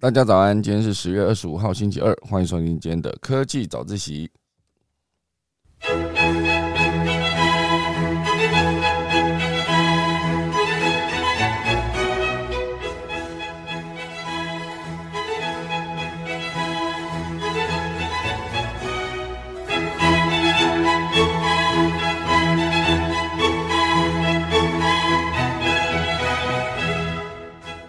[0.00, 4.30] 大家早安，今天是十月二十五号，星期二，欢迎收听今天的科技早自习。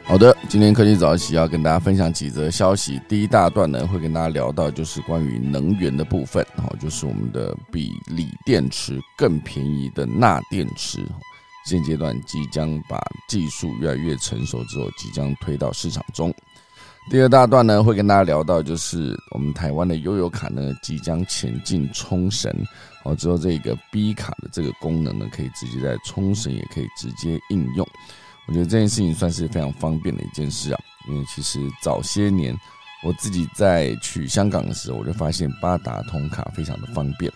[0.10, 3.00] 好的，今天科技早起要跟大家分享几则消息。
[3.08, 11.06] 第一大段呢，会跟大家聊到就是关于能源的部分，哦，就是我们的比锂电池更便宜的钠电池，
[11.64, 16.34] 现阶段即将把技术越来越成熟之后，即将推到市场中。
[17.12, 22.52] 第二大段呢，会跟大家聊到就是我们台湾的悠游卡呢，即将前进冲绳，
[23.04, 27.88] 哦，之后这个 B 卡的这个功能呢，可以直接在冲绳也可以直接应用。
[28.50, 32.52] 我觉得这件事情算是非常方便的一件事啊，因为其实早些年
[33.04, 37.32] 我自己在去香港的时候，我就发现八达通卡非常的方便。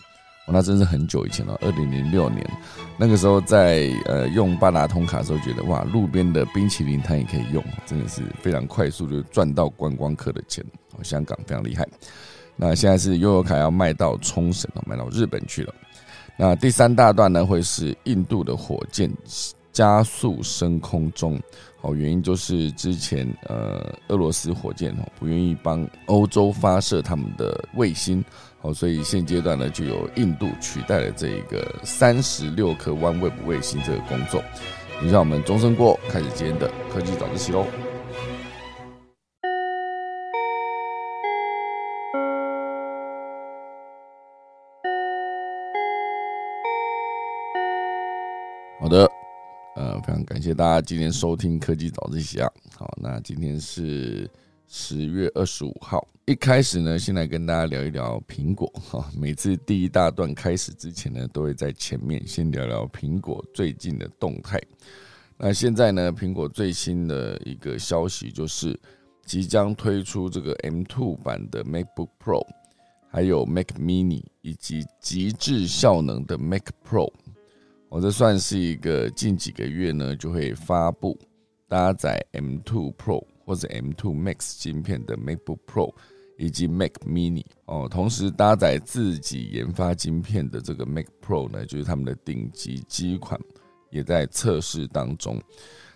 [0.47, 2.43] 哦，那真是很久以前了，二零零六年
[2.97, 10.65] 那个时候在呃用八达通卡的时候，觉得哇，路边的冰淇淋摊也可以用，真的是非常快速就赚到观光客的钱。
[10.97, 11.87] 哦，香港非常厉害。
[12.55, 15.75] 那现在是悠游卡要卖到冲绳了，卖到日本去了。
[16.35, 19.09] 那第三大段呢，会是印度的火箭。
[19.73, 21.37] 加速升空中，
[21.81, 28.23] 哦，原因就是之前呃，俄罗斯火箭哦不愿意帮欧洲发射他们的卫星，
[28.61, 34.41] 哦，所以现阶段呢就由印度取代了这一个三十六颗 OneWeb 卫星这个工作。
[35.01, 37.65] 你让我们钟声过，开始今天的科技早自习喽。
[50.05, 52.51] 非常感谢大家今天收听科技早自习啊。
[52.77, 54.29] 好，那今天是
[54.67, 56.05] 十月二十五号。
[56.25, 59.09] 一开始呢，先来跟大家聊一聊苹果哈。
[59.15, 64.61] 每次第一大段开始之前呢，都会在前面先聊聊苹果最近的动态。
[65.37, 68.77] 那现在呢，苹果最新的一个消息就是
[69.25, 72.45] 即将推出这个 M2 版的 MacBook Pro，
[73.09, 77.09] 还有 Mac Mini 以及极致效能的 Mac Pro。
[77.93, 81.15] 我这算是一个近几个月呢就会发布
[81.67, 85.93] 搭载 M2 Pro 或者 M2 Max 芯片的 MacBook Pro
[86.39, 93.39] 以及 Mac Mini 哦，同时搭载自己研发芯片的这个 Mac Pro 呢，就是他们的顶级机款，
[93.91, 95.39] 也在测试当中。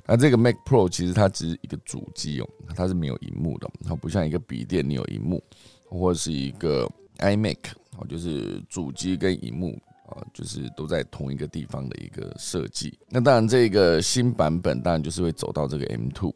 [0.05, 5.43] 那这个 Mac Pro 其实它只是一个主机哦，它是没有荧幕的，它不像一个笔电你有荧幕，
[5.89, 6.87] 或者是一个
[7.17, 7.57] iMac
[7.97, 9.75] 哦，就是主机跟荧幕。
[10.07, 12.97] 啊，就是都在同一个地方的一个设计。
[13.09, 16.33] 那当然，这个新版本当然就是会走到这个 M2。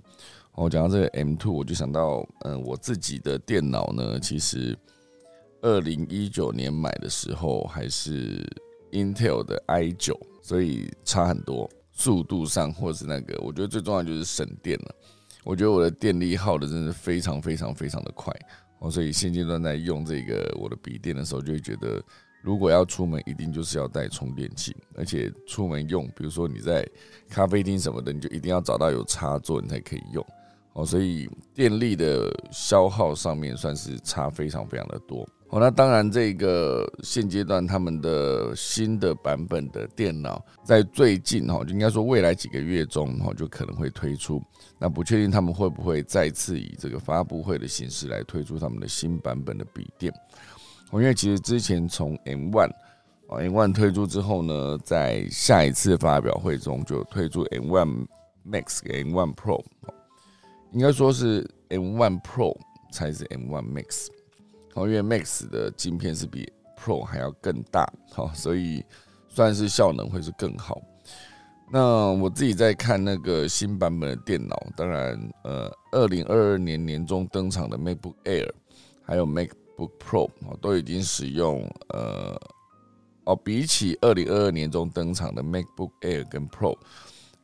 [0.54, 4.78] 我讲到这个 M2，我就想到，嗯，我自己的电脑呢，其实
[5.62, 8.46] 二零一九年买的时候还是
[8.92, 14.96] Intel 的 i9，所以差很多，速度上或是那个，我觉得最重要就是省电了。
[15.46, 18.34] 我觉得我的电力耗的真是非常非常非常的快。
[18.80, 22.04] 哦，所以现阶段在用这个我的笔电的时候，就会觉得。
[22.41, 26.88] 如果要出门，一定就是要带充电器，而且出门用，比如说你在
[27.29, 30.25] 咖啡厅什么的，你就一定要找到有插座，你才可以用。
[30.74, 35.28] 哦，所以电力的消耗上面算是差非常非常的多。
[35.50, 44.41] 哦，那当然，这个现阶段他们的新的版本的电脑，在最近哈，就应该说未来几个月中哈，就可能会推出。
[44.80, 50.12] 那不确定他们会不会再次以这个发布会的形式来推出他们的新版本的笔电。
[50.94, 52.69] 因为其实之前从 M One
[53.29, 58.06] 啊 M One 推出之后呢，在下一次发表会中就推出 M One
[58.46, 59.63] Max 跟 M One Pro，
[60.72, 62.57] 应该说是 M One Pro
[62.91, 64.07] 才是 M One Max，
[64.75, 68.84] 因为 Max 的镜片是比 Pro 还要更大，好，所以
[69.30, 70.81] 算是效能会是更好。
[71.72, 78.51] 那我自己在看那个新版本的电脑，当然，呃，二零二二年年中登场的 MacBook Air，
[79.04, 79.48] 还有 Mac。
[80.00, 82.39] Pro 哦，都已经使用呃
[83.24, 86.78] 哦，比起二零二二年中登场的 MacBook Air 跟 Pro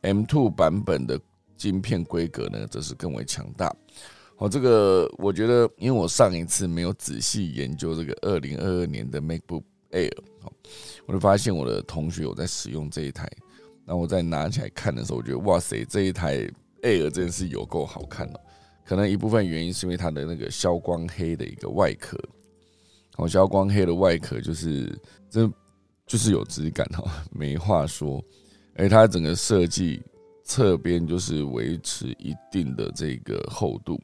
[0.02, 1.20] M2 版本的
[1.56, 3.74] 晶片规格呢，则是更为强大。
[4.38, 10.52] 哦，这个我觉得，因为我上一次没有仔细研究这个二零二二年的 MacBook Air，哦，
[11.06, 13.28] 我就发现我的同学有在使用这一台，
[13.84, 16.48] 那我在拿起来看的时候，我觉得哇塞，这一台
[16.82, 18.40] Air 真是有够好看哦。
[18.88, 22.18] 可能一部分原因是因为它的那个消光黑的一个外壳，
[23.18, 24.98] 哦，消光黑的外壳就是
[25.28, 25.46] 这
[26.06, 28.24] 就是有质感哈， 没话说。
[28.76, 30.00] 而它整个设计
[30.42, 34.00] 侧边就是维持一定的这个厚度，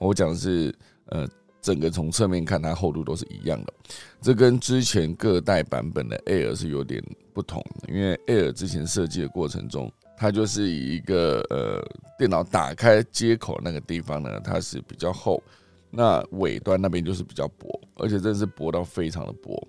[0.00, 0.74] 我讲的是
[1.06, 1.28] 呃。
[1.64, 3.72] 整个从侧面看，它厚度都是一样的，
[4.20, 7.02] 这跟之前各代版本的 Air 是有点
[7.32, 7.64] 不同。
[7.88, 11.82] 因为 Air 之前设计的过程中，它就是以一个呃
[12.18, 15.42] 电脑打开接口那个地方呢，它是比较厚，
[15.90, 19.60] 那尾端那边就是比较薄，而且真是薄到非常的薄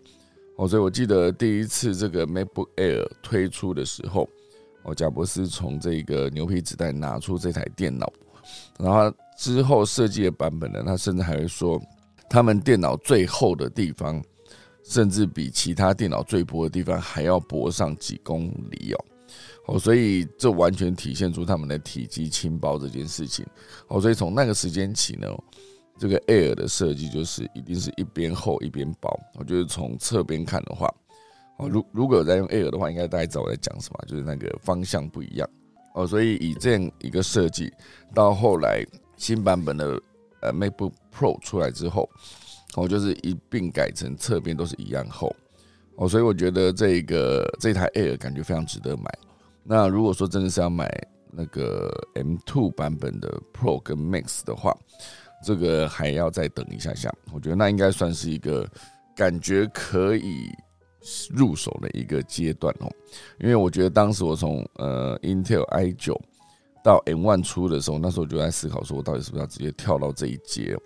[0.57, 0.67] 哦。
[0.67, 4.29] 所以我记得第一次这个 MacBook Air 推出的时候，
[4.83, 8.11] 哦，贾博士从这个牛皮纸袋拿出这台电脑，
[8.79, 9.13] 然后。
[9.37, 11.77] 之后设计的版本呢，他甚至还会说，
[12.29, 14.23] 他们电脑最厚的地方，
[14.85, 19.05] 甚至比其他电脑最薄的地方还要薄上几公里哦。
[19.67, 23.45] 哦，所以这完全体现出他们的体积轻薄这件事情。
[23.87, 25.27] 哦，所以从那个时间起呢，
[25.97, 29.19] 这个 Air 的设计就是一定是一边厚一边薄。
[29.35, 30.87] 我觉得从侧边看的话，
[31.57, 35.49] 哦，如如果有在用 Air 的话，应该大家知道我在讲什么，就是那个方向不一样。
[35.93, 37.71] 哦，所以以这样一个设计，
[38.13, 38.85] 到后来。
[39.17, 39.97] 新版本的
[40.41, 42.09] 呃 MacBook Pro 出来之后，
[42.75, 45.33] 我就是一并改成侧边都是一样厚
[45.95, 49.03] 哦，所以我觉得这个这台 Air 感觉非常值得买。
[49.65, 50.87] 那如果说真的是要买
[51.31, 54.77] 那个 M2 版本的 Pro 跟 Max 的话，
[55.43, 57.13] 这个还要再等一下下。
[57.33, 58.69] 我觉得那应该算是一个
[59.15, 60.49] 感觉可以
[61.31, 62.89] 入手的一个阶段哦，
[63.39, 66.15] 因为我觉得当时我从呃 Intel i9。
[66.83, 70.77] 到 M One 出的时候，那时候我就在思考说，我到底是不是要直接跳到这一阶？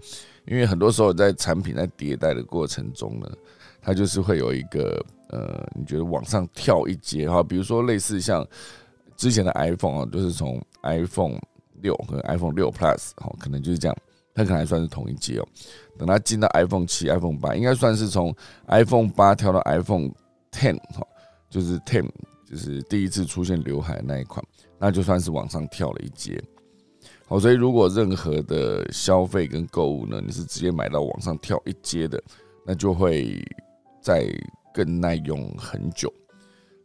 [0.48, 3.30] 因为很多时候在产品在迭代的过程中呢，
[3.90, 8.48] 它就是会有一个呃，你觉得往上跳一阶哈，比如说类似像
[9.18, 11.40] 之前的 iPhone 啊，就是从 iPhone
[11.82, 13.98] 六和 iPhone 六 Plus 哈，可能就是这样，
[14.36, 15.48] 它可能还算是同一阶哦。
[15.98, 18.32] 等它进到 iPhone 七、iPhone 八，应该算是从
[18.68, 20.12] iPhone 八跳到 iPhone
[20.52, 21.02] Ten 哈，
[21.50, 22.08] 就是 Ten
[22.48, 24.46] 就是第一次出现刘海那一款。
[24.78, 26.40] 那就算是往上跳了一阶，
[27.26, 32.22] 好，所以如果任何的消费跟购物呢，你是直接买到往上跳一阶的，
[32.64, 33.44] 那就会
[34.10, 34.28] 再
[34.74, 36.12] 更耐用很久。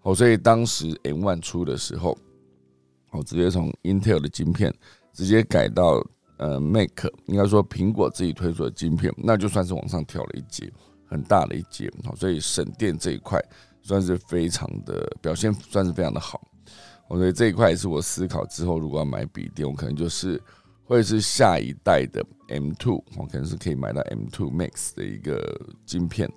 [0.02, 2.14] 好，所以当时 M One 出的时候，
[3.12, 4.70] 我直接从 Intel 的晶片
[5.14, 6.04] 直接改到
[6.36, 10.70] 呃 Mac，应该说苹果自己推出的晶片，那就算是往上跳了一节，
[11.06, 11.90] 很大的一节。
[12.04, 13.42] 好，所以省电这一块
[13.80, 16.46] 算是非常的表现，算是非常的好。
[17.08, 20.38] 我觉得这一块也是我思考之后，如果要买笔电，我可能就是
[20.84, 26.30] 会是下一代的 M Two，我可能是可以买到 M Two Max 的一个晶片，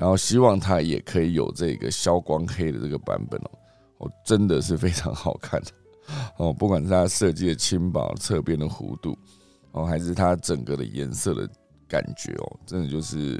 [0.00, 3.50] 然后希望它也可以有这个消光黑的这个版本哦，
[3.98, 5.70] 哦，真的是非常好看的
[6.38, 9.14] 哦，不管是它设计的轻薄、侧边的弧度
[9.72, 11.46] 哦，还是它整个的颜色的
[11.86, 13.38] 感觉哦，真的就是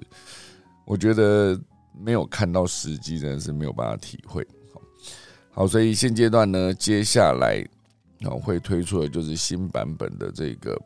[0.85, 1.59] 我觉得
[1.99, 4.47] 没有看到实际，真的是没有办法体会。
[5.53, 7.67] 好，所以现阶段呢，接下来
[8.21, 10.79] 啊会推出的就是新版本的这个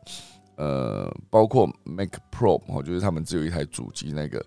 [0.55, 4.41] 呃，包括 Mac Pro 哦，就是他们只有一台主机那个。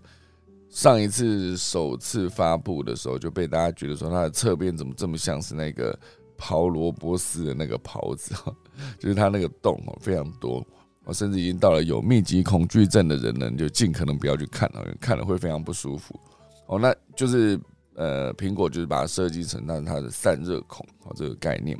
[0.70, 5.98] 上一次首次发布的时候，就被大家觉得说它的侧边怎么这么像是那个
[6.38, 8.34] 刨萝卜丝的那个刨子，
[8.98, 10.64] 就是它那个洞哦非常多，
[11.04, 16.18] 哦甚至已经到了有密集恐惧症的人呢，就尽可能不要去看了，看了会非常不舒服。
[16.66, 17.58] 哦，那就是。
[18.00, 21.76] 呃，苹果就是把它设计成它它的散热孔哦这个概念，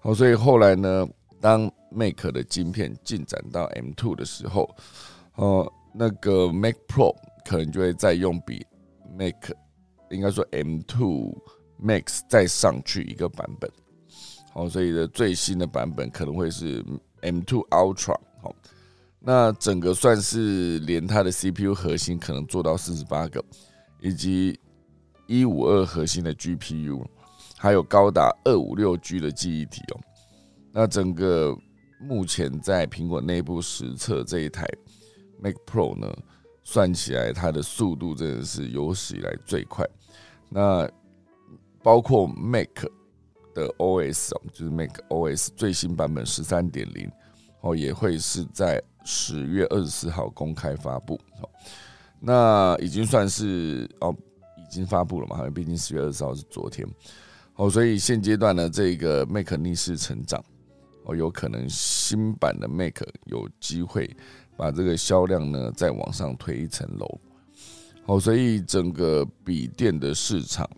[0.00, 1.06] 好，所以后来呢，
[1.42, 4.74] 当 Mac 的晶片进展到 M2 的时候，
[5.34, 8.64] 哦，那个 Mac Pro 可能就会再用比
[9.18, 9.50] Mac
[10.10, 11.34] 应该说 M2
[11.82, 13.70] Max 再上去一个版本，
[14.52, 16.84] 好，所以的最新的版本可能会是
[17.22, 18.54] M2 Ultra，好，
[19.18, 23.42] 那整个算是连它的 CPU 核心可能做到四十八个，
[24.00, 24.58] 以及
[25.26, 27.04] 一五二核心的 GPU，
[27.56, 30.00] 还有高达二五六 G 的记忆体哦。
[30.72, 31.56] 那整个
[32.00, 34.66] 目前在苹果内部实测这一台
[35.40, 36.12] Mac Pro 呢，
[36.62, 39.86] 算起来它的速度真的是有史以来最快。
[40.48, 40.88] 那
[41.82, 42.84] 包括 Mac
[43.54, 47.10] 的 OS，就是 Mac OS 最新版本十三点零
[47.60, 51.20] 哦，也会是在十月二十四号公开发布。
[52.20, 54.14] 那已经算是哦。
[54.56, 55.36] 已经发布了嘛？
[55.36, 56.88] 好像毕竟十月二十号是昨天，
[57.56, 60.42] 哦，所以现阶段呢，这个 Mac 逆势成长，
[61.04, 64.08] 哦，有可能新版的 Mac 有机会
[64.56, 67.20] 把这个销量呢再往上推一层楼，
[68.04, 70.68] 好，所以整个笔电的市场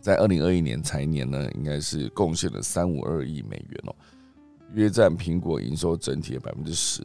[0.00, 3.94] 在二零二一年财年呢，应该是贡献了三五二亿美元哦，
[4.74, 7.02] 约占苹果营收整体的百分之十，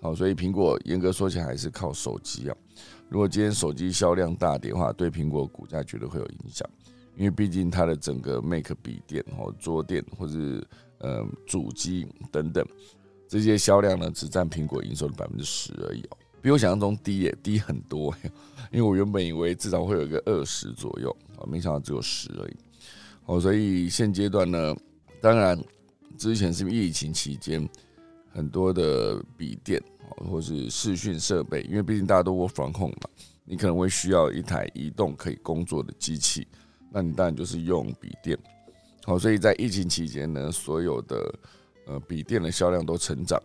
[0.00, 2.56] 好，所以苹果严格说起来还是靠手机啊。
[3.08, 6.68] 如果今天手机销量大跌的话，对苹果股价绝对会有影响，
[7.16, 10.66] 因为毕竟它的整个 Mac 笔电、或桌垫或是
[10.98, 12.66] 呃主机等等
[13.34, 18.14] 这些销量呢只占苹果营收的百分之十而已哦，比我想象中低耶，低很多。
[18.70, 22.56] 因为我原本以为至少会有一个二十左右啊，没想到只有十而已。
[23.26, 24.72] 哦，所以现阶段呢，
[25.20, 25.60] 当然
[26.16, 27.68] 之前是疫情期间
[28.30, 29.82] 很多的笔电
[30.30, 33.10] 或是视讯设备，因为毕竟大家都 work from home 嘛，
[33.44, 36.46] 你可能会需要一台移动可以工作的机器，
[36.92, 38.38] 那你当然就是用笔电。
[39.02, 41.34] 好，所以在疫情期间呢，所有的
[41.86, 43.40] 呃笔电的销量都成长。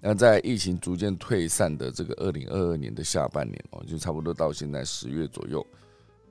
[0.00, 5.66] 那在疫情逐渐退散的这个二零二二年的下半年哦，就差不多到现在十月左右。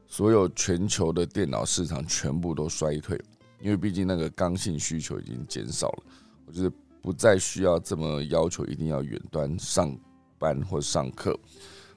[0.08, 3.22] 所有全球的电脑市场全部都衰退，
[3.60, 6.03] 因为毕竟那个刚性需求已经减少了，
[6.46, 9.94] 我觉得不再需要这么要求一定要远端上
[10.39, 11.38] 班或上课，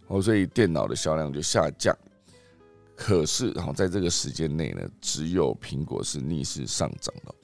[0.09, 1.97] 哦，所以电脑的销量就下降。
[2.97, 7.35] 可是，然后在这个时间内呢，只有苹果是逆势上涨的，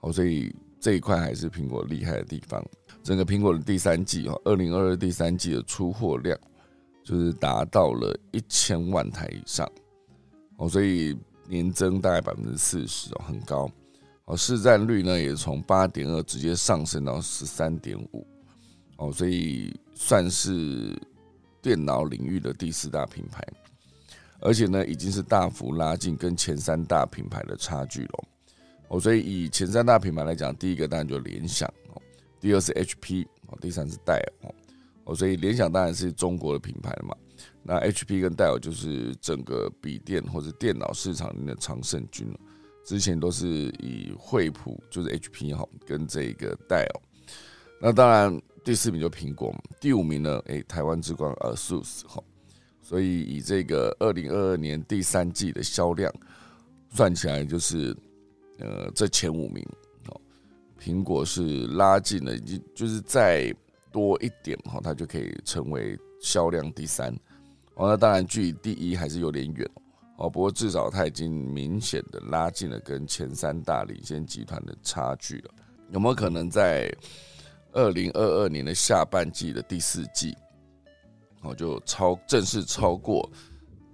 [0.00, 2.64] 哦，所以这一块还是苹果厉害的地方。
[3.02, 6.36] 整个苹果的第三季哦，二零二二第三季的出货量
[7.04, 9.70] 就是达到了一千万台以上。
[10.56, 11.16] 哦，所以
[11.48, 13.70] 年增大概百分之四十哦，很高。
[14.24, 18.26] 哦，市占率呢也从八点二直接上升到十三点五。
[18.96, 21.00] 哦，所以算是
[21.62, 23.46] 电脑领域的第四大品牌，
[24.40, 28.24] 而且呢已经是大幅拉近跟前三大品牌的差距了。
[28.88, 32.00] 哦，所以以前三大品牌来讲，第一个当然就联想哦，
[32.40, 34.54] 第二是 HP 哦，第三是戴尔哦。
[35.04, 37.16] 哦，所以联想当然是中国的品牌了嘛。
[37.62, 42.38] 那 HP 跟戴尔就是整个笔电或者电脑市场里面的常胜军了。
[42.84, 43.46] 之前都是
[43.80, 47.00] 以惠普就是 HP 哈跟这个戴尔。
[47.80, 52.22] 那当然第四名就苹果嘛，第五名呢，诶，台湾之光 ASUS 哈。
[52.80, 56.12] 所以以这个二零二二年第三季的销量
[56.90, 57.94] 算起来，就是
[58.58, 59.64] 呃这前五名
[60.08, 60.20] 哦，
[60.80, 63.54] 苹果是拉近了，就就是再
[63.92, 67.14] 多一点哈，它就可以成为销量第三。
[67.74, 69.70] 哦，那当然距离第一还是有点远
[70.16, 70.30] 哦。
[70.30, 75.50] 不过至少它已经明显的拉近了跟前三大领先集团的差距了。
[75.90, 76.90] 有没有可能在
[77.72, 80.34] 二零二二年的下半季的第四季，
[81.42, 83.30] 哦就超正式超过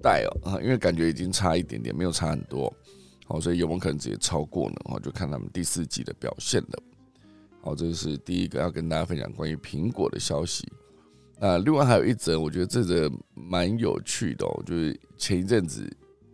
[0.00, 0.60] 戴尔啊？
[0.62, 2.72] 因为感觉已经差一点点，没有差很多。
[3.24, 4.76] 好，所以有没有可能直接超过呢？
[4.86, 6.82] 哦，就看他们第四季的表现了。
[7.60, 10.66] 好，这是第一个要跟大家分享关于苹果的消息。
[11.38, 15.88] 那另外还有一则，我觉得这则蛮有趣的哦，就是前一阵子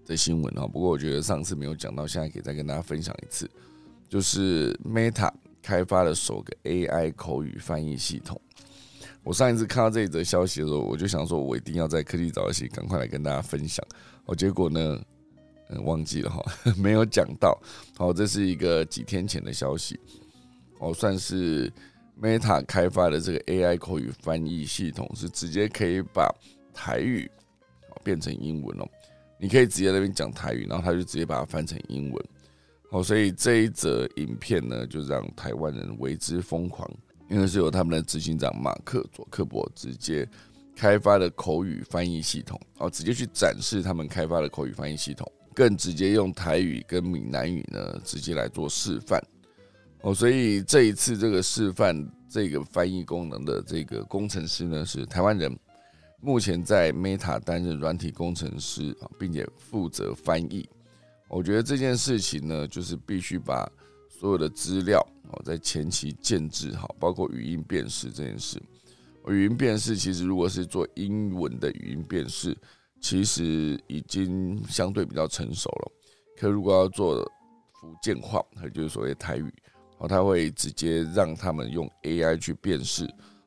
[0.06, 0.66] 的新闻哈。
[0.66, 3.48] 不过我觉得上次没有讲到，现在可以再跟大家分享一次，
[4.08, 8.40] 就是 Meta 开发的首个 AI 口语翻译系统。
[9.22, 13.84] 我上一次看到这一则消息的时候，我就想说，我一定要在科技早起赶快来跟大家分享。
[14.24, 14.98] 哦，结果呢，
[15.84, 16.44] 忘记了哈，
[16.76, 17.60] 没有讲到。
[17.96, 19.98] 好，这是一个几天前的消息，
[20.78, 21.72] 哦，算是。
[22.20, 26.28] Meta 开发的这个 AI 口语翻译系统是直接可以把
[26.74, 27.30] 台语
[28.02, 28.88] 变成英文哦，
[29.38, 32.24] 你可以直接那边讲台语，然后他就直接把它翻成英文。
[32.90, 36.90] 好，所以这一则影片呢，就让台湾人为之疯狂，
[37.30, 40.28] 因为是由他们的执行长马克佐克伯直接
[40.74, 49.20] 开发的口语翻译系统，哦，直接去展示他们开发的口语翻译系统，更直接用台语跟闽南语呢，直接来做示范。
[50.02, 55.58] 哦，所以这一次这个示范这个翻译功能的这个工程师呢是台湾人，
[56.20, 60.68] 目前在 Meta 担任软体工程师啊，并且负责翻译。
[61.28, 63.68] 我觉得这件事情呢，就是必须把
[64.08, 68.62] 所有的资料哦在前期建制好，包括语音辨识这件事。
[69.26, 72.56] 语音辨识其实如果是做英文的语音辨识，
[73.00, 75.92] 其实已经相对比较成熟了。
[76.36, 77.20] 可如果要做
[77.80, 79.52] 福建话，也就是所谓台语。
[80.00, 83.04] 哦，他会直接让他们用 AI 去辨识，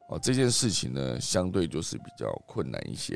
[0.09, 3.13] 哦，这件事情呢，相对就是比较困难一些，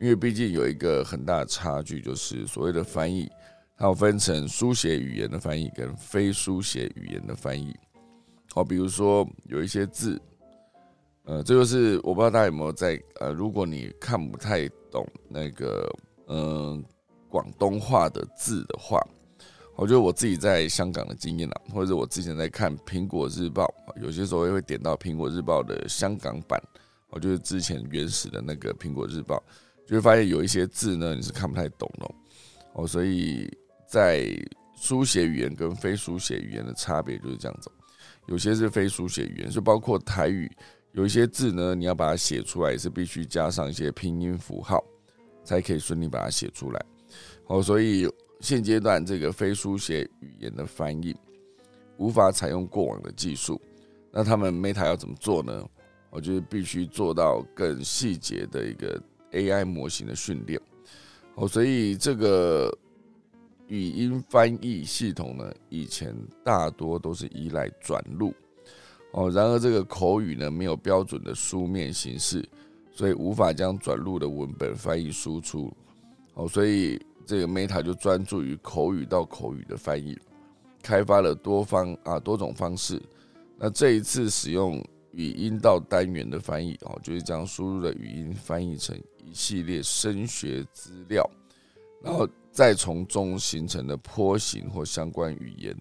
[0.00, 3.30] 因为毕竟有一个很大的差距，就是所谓的翻译，
[3.76, 7.72] 它要分成书写语言的翻译跟非书写语言的翻译。
[8.52, 10.20] 好，比如说有一些字，
[11.28, 15.86] 呃，这就是我不知道大家有没有在呃，如果你看不太懂那个
[16.26, 16.82] 嗯
[17.28, 18.98] 广东话的字的话。
[19.76, 23.64] 我觉得我自己在香港的经验啊，或者我之前在看《苹果日报》，
[24.02, 26.60] 有些时候也会点到《苹果日报》的香港版，
[27.10, 29.36] 我就是之前原始的那个《苹果日报》，
[29.88, 32.10] 就会发现有一些字呢你是看不太懂的
[32.72, 33.48] 哦，所以
[33.86, 34.26] 在
[34.74, 37.70] 书写语言跟非书写语言的差别就是这样子，
[38.26, 40.50] 有些是非书写语言，就包括台语，
[40.92, 44.84] 有一些字呢你要把它写出来也是必须加上一些拼音符号，
[45.44, 46.84] 才可以顺利把它写出来，
[47.46, 48.08] 哦，所以。
[48.40, 51.12] 现阶段这个非书写语言的翻译
[51.96, 53.60] 无法采用过往的技术，
[54.12, 55.68] 那他们 Meta 要怎么做呢？
[56.08, 59.02] 我觉得必须做到更细节的一个
[59.32, 60.60] AI 模型的训练。
[61.34, 62.72] 哦，所以这个
[63.66, 66.14] 语音翻译系统呢，以前
[66.44, 68.32] 大多都是依赖转录。
[69.12, 72.46] 哦，然而这个口语呢，没有标准的书面形式，
[72.92, 75.72] 所以无法将转录的文本翻译输出。
[76.34, 80.16] 哦，所以这个 Meta 就专注于口语到口语的翻译，
[80.82, 83.02] 开发了多方啊多种方式。
[83.56, 91.28] 那这一次使用语音到单元的翻译，哦，就是将输入的语音翻译成一系列声学资料，
[92.02, 95.76] 然后再从中形成的坡形或相关语言，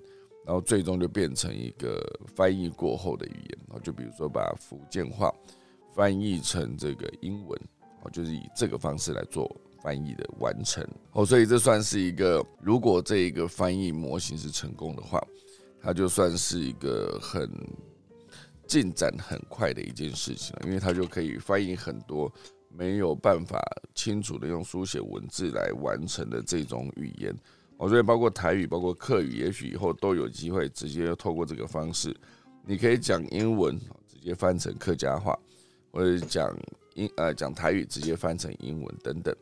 [0.47, 2.01] 然后最终就变成一个
[2.35, 3.59] 翻译过后的语言。
[3.67, 5.31] 哦，就比如说把福建话
[5.93, 7.61] 翻译成这个英文，
[8.01, 9.55] 哦，就是以这个方式来做。
[9.79, 15.23] 翻译的完成哦，所以这算是一个，如果这一个翻译模型是成功的话，
[15.79, 17.47] 它就算是一个很
[18.65, 22.29] 进展很快的一件事情了，因为它就可以翻译很多
[22.69, 23.61] 没有办法
[23.93, 27.33] 清楚的用书写文字来完成的这种语言
[27.77, 32.15] 哦，所以包括台语、包括客语，也许以后都有机会直接透过这个方式，
[32.65, 35.37] 你可以讲英文直接翻成客家话，
[35.91, 36.55] 或者讲
[36.95, 39.35] 英呃讲台语直接翻成英文等等。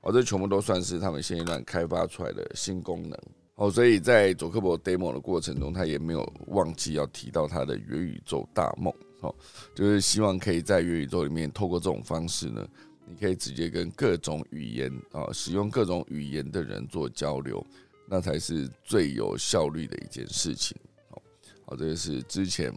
[0.00, 3.18] 哦，这全部都算是他们现阶段开发出来的新功能。
[3.56, 8.92] 哦，所以在佐克伯 demo 的过程中，他也没有忘记要提到他的元宇宙大梦。
[9.20, 9.32] 哦，
[9.74, 12.66] 就是希望可以在元宇宙里面，透过这种方式呢，
[13.12, 17.64] 你可以直接跟各种语言啊，使用各种语言的人做交流，
[18.08, 20.74] 那才是最有效率的一件事情。
[21.10, 21.22] 好，
[21.66, 22.72] 好，这个是之前。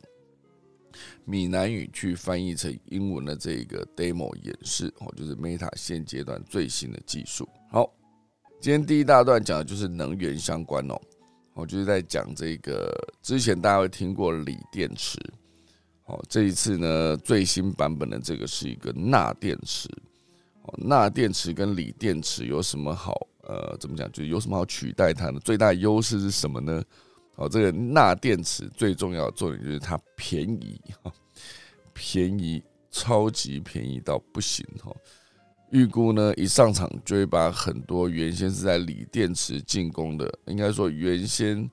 [1.26, 7.46] 闽南语去翻译成英文的这个 demo 演示哦，就是 Meta 现阶段最新的技术。
[7.70, 7.94] 好，
[8.62, 10.96] 今天第一大段讲的就是能源相关哦，
[11.54, 12.90] 我就是在讲这个
[13.22, 15.20] 之前大家会听过锂电池，
[16.06, 19.90] 哦，这一次呢最新版本的这个是一个钠电池。
[20.78, 23.28] 钠电池跟锂电池有什么好？
[23.48, 24.12] 呃，怎么讲？
[24.12, 26.84] 就是有什么好取代它的最大优势是什么呢？
[27.36, 31.12] 哦，这个钠电池最重要的重点就是它便宜哈，
[31.94, 34.92] 便宜，超级便宜到不行哈。
[35.72, 41.70] 预估呢，一上场就会把很多原先是在锂电池进攻的，应该说原先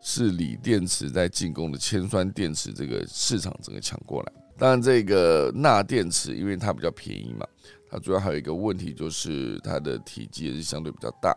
[0.00, 4.32] 是锂电池在进攻的铅酸电池这个市场整个抢过来。
[4.58, 7.46] 当然，这个钠电池因为它比较便宜嘛，
[7.90, 11.34] 它主要还有一个问题就是它的体积也是相对比较大。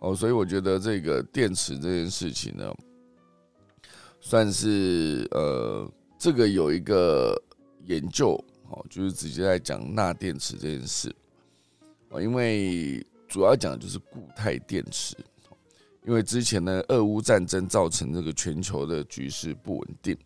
[0.00, 2.72] 哦，所以我觉得这个电池这件事情呢。
[4.20, 5.88] 算是呃，
[6.18, 7.40] 这个有一个
[7.84, 8.32] 研究
[8.68, 11.14] 哦，就是直接在讲钠电池这件事
[12.08, 15.16] 哦，因为主要讲的就是固态电池，
[16.04, 20.18] 因为之前呢，俄乌战争造成这个全球的局势不稳定，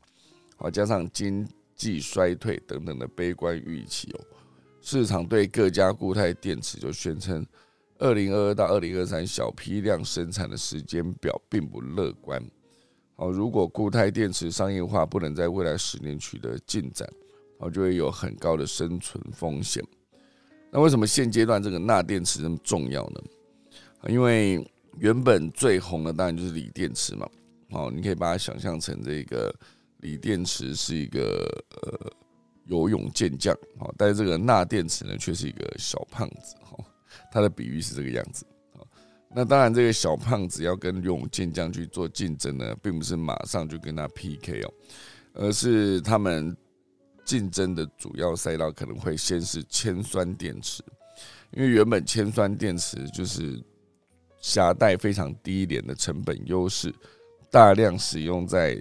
[0.57, 4.21] 好加上经济衰退等等的悲观预期哦，
[4.83, 7.47] 市场对各家固态电池就宣称，
[7.99, 12.43] 二零二二到二零二三小批量生产的时间表并不乐观。
[13.17, 17.09] 哦，如果固态电池商业化不能在未来十年取得进展，
[17.59, 19.83] 好，就会有很高的生存风险。
[20.71, 23.23] 那为什么现阶段这个钠电池那么重要呢？
[24.09, 24.67] 因为
[24.99, 27.29] 原本最红的当然就是锂电池嘛。
[27.71, 29.55] 哦，你可以把它想象成这个
[29.99, 31.47] 锂电池是一个
[31.83, 32.13] 呃
[32.73, 36.85] 游泳健将，哦，但是这个钠电池呢却是一个小胖子，哦，
[37.31, 38.47] 它的比喻是这个样子。
[39.35, 44.73] 那当然，这个小胖子要跟游泳健将去做竞争呢，并不是马上就跟他 PK 哦，
[45.35, 46.55] 而是他们
[47.25, 50.83] 竞争的主要赛道可能会先是铅酸电池，
[51.53, 53.63] 因为原本铅酸电池就是
[54.39, 56.95] 携带非常低廉的成本优势，
[57.51, 58.79] 大量使用在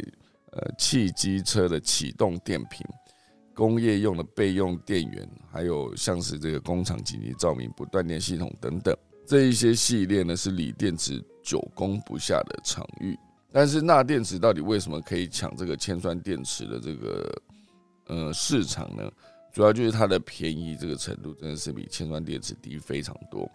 [0.51, 2.85] 呃汽机车的启动电瓶、
[3.53, 8.95] 工业用的备用电源，还有像是这个工厂紧急照明、不断电系统等等。
[9.25, 13.17] 这一些系列呢是锂电池久攻不下的场域，
[13.51, 17.41] 但是钠电池到底为什么可以抢这个铅酸电池的这个
[18.07, 19.09] 呃市场呢？
[19.53, 23.49] 主要就是它的便宜这个程度真的是比铅酸电池低非常多。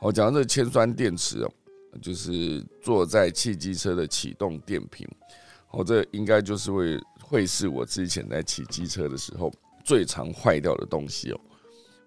[0.00, 1.50] 好，讲到这铅酸电池哦，
[2.00, 5.06] 就是坐在汽机车的启动电瓶，
[5.70, 9.52] 哦，这应该就是为会是我之前在骑机车的时候
[9.84, 11.40] 最常坏掉的东西哦。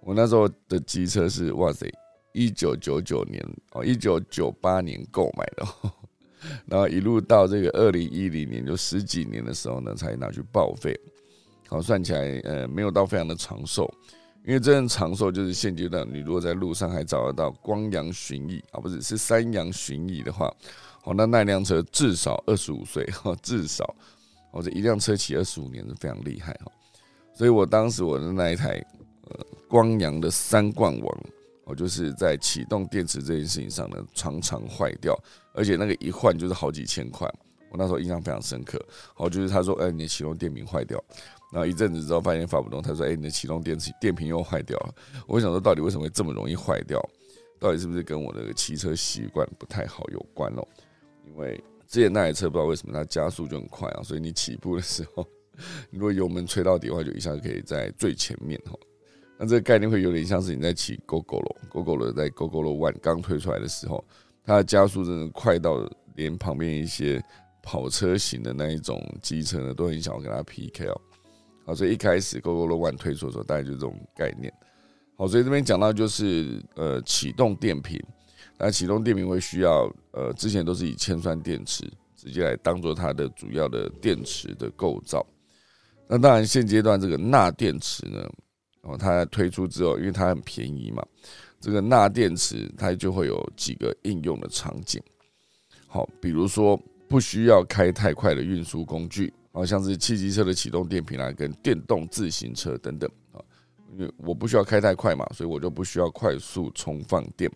[0.02, 1.92] 我那时候的机车是哇塞。
[2.32, 5.66] 一九九九年哦，一九九八年购买的，
[6.68, 10.98] 然后一路到这个二零一零年，就十几年的时候呢，才拿去报废。
[11.68, 13.92] 好，算起来呃，没有到非常的长寿，
[14.46, 20.54] 因为真正长寿就是现阶段，你如果在路上还找得到光阳巡弋啊，不是是三阳巡弋的话，
[21.02, 23.96] 好，那那辆车至少二十五岁哈，至少
[24.52, 26.72] 哦，这一辆车骑二十五年是非常厉害哈。
[27.34, 28.84] 所以我当时我的那一台
[29.30, 31.24] 呃光阳的三冠王，
[31.66, 35.18] 我，就是在启动电池这件事情上呢，常常坏掉，
[35.54, 37.32] 而且那个一换就是好几千块。
[37.72, 38.84] 我那时候印象非常深刻。
[39.16, 41.02] 哦，就是他说，哎，你的启动电瓶坏掉，
[41.54, 44.96] 然后一阵子之后发现发不动，他说，哎，你的启动电池电瓶又坏掉了。
[45.28, 47.00] 我想说，到底为什么会这么容易坏掉？
[47.60, 50.68] 到底是不是跟我的骑车习惯不太好有关哦？
[51.28, 55.26] 因为之前那台车不知道为什么它加速就很快啊，所以你起步的时候，
[55.90, 58.78] 如果油门吹到底的话，就一下可以在最前面哈。
[59.40, 64.06] 那这个概念会有点像是你在骑 GoGo 了，GoGo 了在 GoGo 了 One 刚推出来的时候，
[64.46, 67.20] 它的加速真的快到连旁边一些
[67.64, 71.02] 跑车型的那一种机车呢，都很想要跟它 PK 哦。
[71.66, 74.54] 好，所以一开始 GoGo 了 One 推出的时候，大概就这种概念。
[75.16, 78.00] 好，所以这边讲到就是呃启动电瓶，
[78.60, 85.26] 那启动电瓶会需要呃之前都是以铅酸电池直接来当做它的主要的电池的构造。
[86.08, 88.30] 那当然现阶段这个钠电池呢，
[88.82, 91.02] 哦它推出之后，因为它很便宜嘛，
[91.60, 95.02] 这个钠电池它就会有几个应用的场景。
[95.88, 103.40] 好，比如说不需要开太快的运输工具，好像是汽机车的启动电瓶啊，跟电动自行车等等啊。
[103.94, 107.50] 因为我不需要开太快嘛，所以我就不需要快速充放电。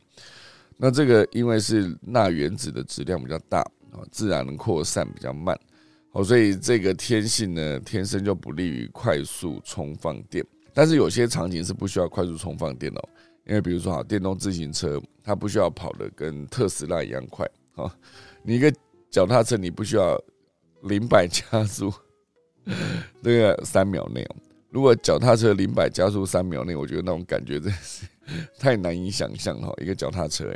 [0.77, 3.59] 那这个因为是钠原子的质量比较大
[3.91, 5.57] 啊，自然扩散比较慢，
[6.11, 10.45] 哦，所以这个天性呢，天生就不利于快速充放电。
[10.73, 13.09] 但是有些场景是不需要快速充放电哦，
[13.45, 17.95] 因为比如说啊，电动自行车它不需要跑的跟特斯拉一样快啊，
[18.41, 18.73] 你一个
[19.11, 20.19] 脚踏车你不需要
[20.83, 21.93] 零百加速
[23.21, 24.35] 那个三秒内哦。
[24.69, 28.07] 如果脚踏车零百加速三秒内，我觉得那种感觉真是
[28.59, 29.73] 太难以想象了。
[29.81, 30.53] 一个脚踏车，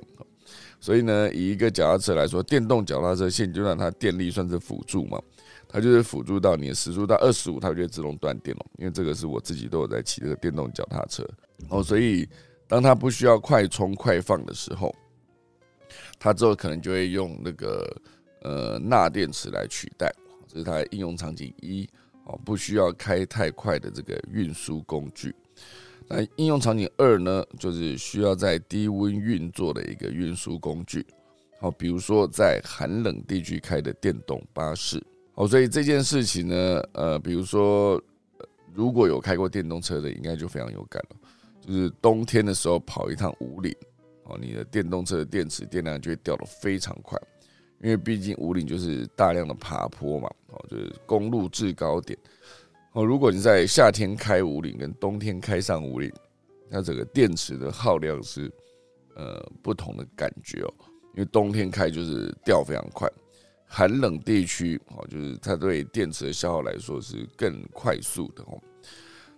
[0.80, 5.22] 所以呢，以一个脚踏车来说，电动脚踏车现阶段它电力算是辅助嘛，
[5.68, 8.66] 它就是辅助到你的时速到二十五，它就会自动断电了。
[8.78, 11.28] 因为这个是我自己都有在骑这个电动脚踏车
[11.70, 12.28] 哦，所以
[12.68, 14.94] 当它不需要快充快放的时候，
[16.20, 18.02] 它之后可能就会用那个
[18.44, 20.14] 呃钠电池来取代，
[20.48, 21.90] 这是它的应用场景一。
[22.30, 25.34] 哦，不需要开太快的这个运输工具。
[26.10, 31.06] 那应用场景二呢，就是需要在低温运作的一个运输工具。
[31.60, 35.04] 好，比如说在寒冷地区开的电动巴士。
[35.34, 38.02] 好，所以这件事情呢，呃，比如说
[38.74, 41.16] 如果有开过电动车的，应该就非常有感了。
[41.60, 43.76] 就是冬天的时候跑一趟五岭，
[44.24, 47.20] 哦，你的电动车的电池电量就会掉得非常快。
[47.82, 52.18] 因为毕竟五岭就是大量的爬坡嘛，哦，就是公路制高点，
[52.98, 56.12] 哦，如果你在夏天开五菱跟冬天开上五菱，
[56.68, 58.52] 那整个电池的耗量是
[59.16, 60.74] 呃不同的感觉哦。
[61.14, 63.08] 因为冬天开就是掉非常快，
[63.68, 68.60] 寒冷地区哦，就是它对电池的消耗来说是更快速的哦。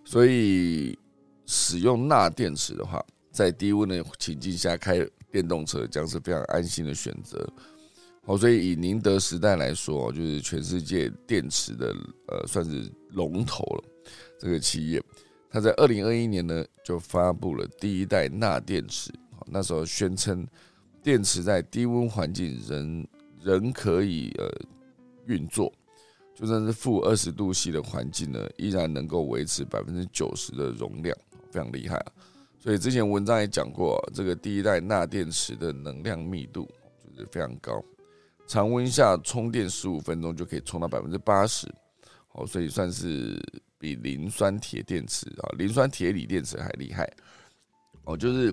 [0.06, 0.98] 所以
[1.44, 7.46] 使用钠电池的话，在低温的情境下开电动车将是非常安心的选择。
[8.30, 11.92] 哦，所以以宁德时代来说，就是全世界电池的
[12.28, 13.84] 呃算是龙头了。
[14.38, 15.02] 这个企业，
[15.50, 19.12] 它在二零二一年呢就发布了第一代钠电池。
[19.46, 20.46] 那时候宣称
[21.02, 23.04] 电池在低温环境仍
[23.42, 24.48] 仍可以呃
[25.26, 25.72] 运作，
[26.32, 31.18] 就算是负二十度 C 的环境呢，依然能够维持百分之九十的容量，
[31.50, 32.12] 非常厉害啊。
[32.60, 36.70] 所以之前文章也讲过，这个第一代钠电池的能量密度
[37.04, 37.84] 就是非常高。
[38.50, 41.72] 常温下充电十五分钟就可以充到百分之八十，
[42.32, 43.40] 哦，所以算是
[43.78, 47.08] 比磷酸铁电池啊、磷酸铁锂电池还厉害，
[48.02, 48.52] 哦，就是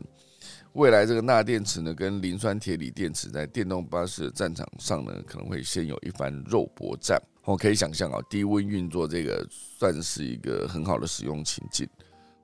[0.73, 7.19] 未来这个钠电池呢，跟磷酸铁锂电池在电动巴士的战场上呢，可能会先有一番肉搏战。
[7.43, 11.89] 我可以想象啊，低温运作这个算是一个很好的使用情境。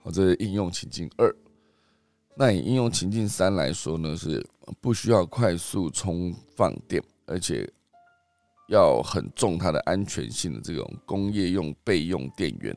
[0.02, 1.32] 好，这是应用情境二。
[2.36, 4.44] 那以应用情境三来说呢，是
[4.82, 7.00] 不需要快速充放电。
[7.26, 7.72] 而且
[8.70, 12.76] 要很重它的安全性的这种工业用备用电源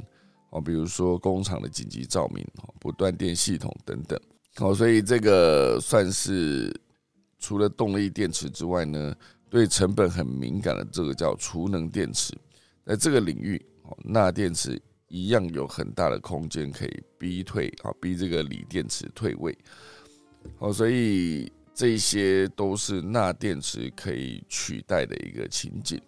[0.51, 4.21] 哦，比如说工厂的紧急照明哦，不断电系统等等
[4.59, 6.75] 哦，所以这个算是
[7.39, 9.15] 除了动力电池之外呢，
[9.49, 12.33] 对成本很敏感的这个叫储能电池，
[12.85, 19.57] 在这个领域哦，钠电池一样有很大的空间可以逼退啊，逼这个锂电池退位
[20.59, 21.51] 哦，所以。
[21.77, 26.01] 这些都是钠电池可以取代的一个情景，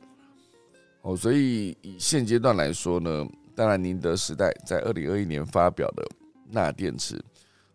[1.02, 6.08] 哦，所以以现阶段来说呢，当然宁德时代在二零二一年发表的
[6.50, 7.22] 钠电池，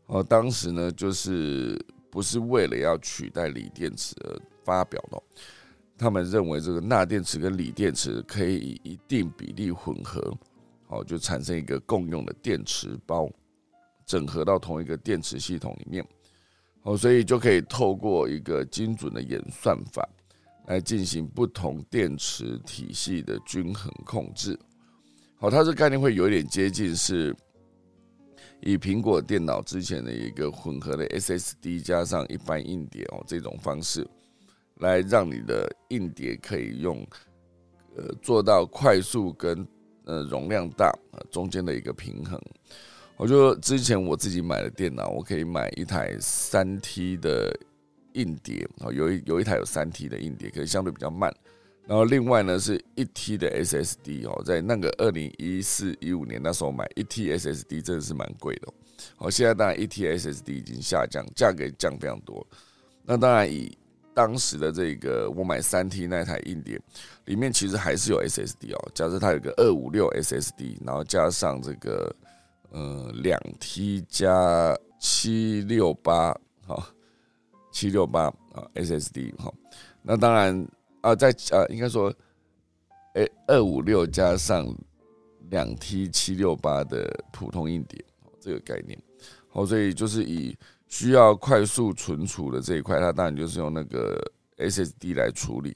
[0.08, 1.80] 哦，当时呢就是
[2.10, 5.22] 不是为了要取代锂电池而发表的，
[5.96, 10.36] 他们认为这个钠电池跟锂电池可以以一定比例混合，
[10.88, 13.30] 好，就产生一个共用的电池包，
[14.04, 16.04] 整合到同一个电池系统里面，
[16.84, 20.08] 哦，所以就可以透过一个精准的演算法
[20.68, 24.58] 来进行不同电池体系的均衡控制。
[25.38, 27.36] 好，它这概念会有点接近是。
[28.66, 34.08] 以苹果电脑之前的一个混合的 SSD 加上一般硬碟哦，这种方式
[34.78, 37.06] 来让你的硬碟可以用
[37.98, 39.68] 呃做到快速跟
[40.06, 40.98] 呃容量大
[41.30, 42.42] 中间的一个平衡。
[43.18, 47.56] 我就之前我自己买的电脑，我可以买一台三 T 的
[48.14, 51.34] 硬碟哦，有一有一台有三 T 的硬碟，可是相对比较慢。
[51.86, 58.74] 然后另外呢是一 T 的 SSD 哦，在那个二零一四一五年那时候买一 T SSD 真的是蛮贵的。
[59.16, 62.46] 好，现在当然一 T SSD 已经下降，价格降非常多。
[63.04, 63.78] 那当然以
[64.14, 66.80] 当时的这个我买三 T 那台硬碟，
[67.26, 68.92] 里面其实还是有 SSD 哦。
[68.96, 72.16] 假设它有个二五六 SSD，然后加上这个
[72.74, 76.86] 呃两 T 加七六八好
[77.72, 79.50] 七六八啊 SSD 哈，
[80.02, 80.68] 那当然。
[81.04, 82.08] 啊，在啊，应该说，
[83.16, 84.74] 哎，二五六加上
[85.50, 88.02] 两 T 七六八的普通硬碟，
[88.40, 88.98] 这个概念，
[89.50, 90.58] 好，所以就是以
[90.88, 94.18] 需要快速存储的这一块，它当然就是用那个
[94.56, 95.76] SSD 来处理。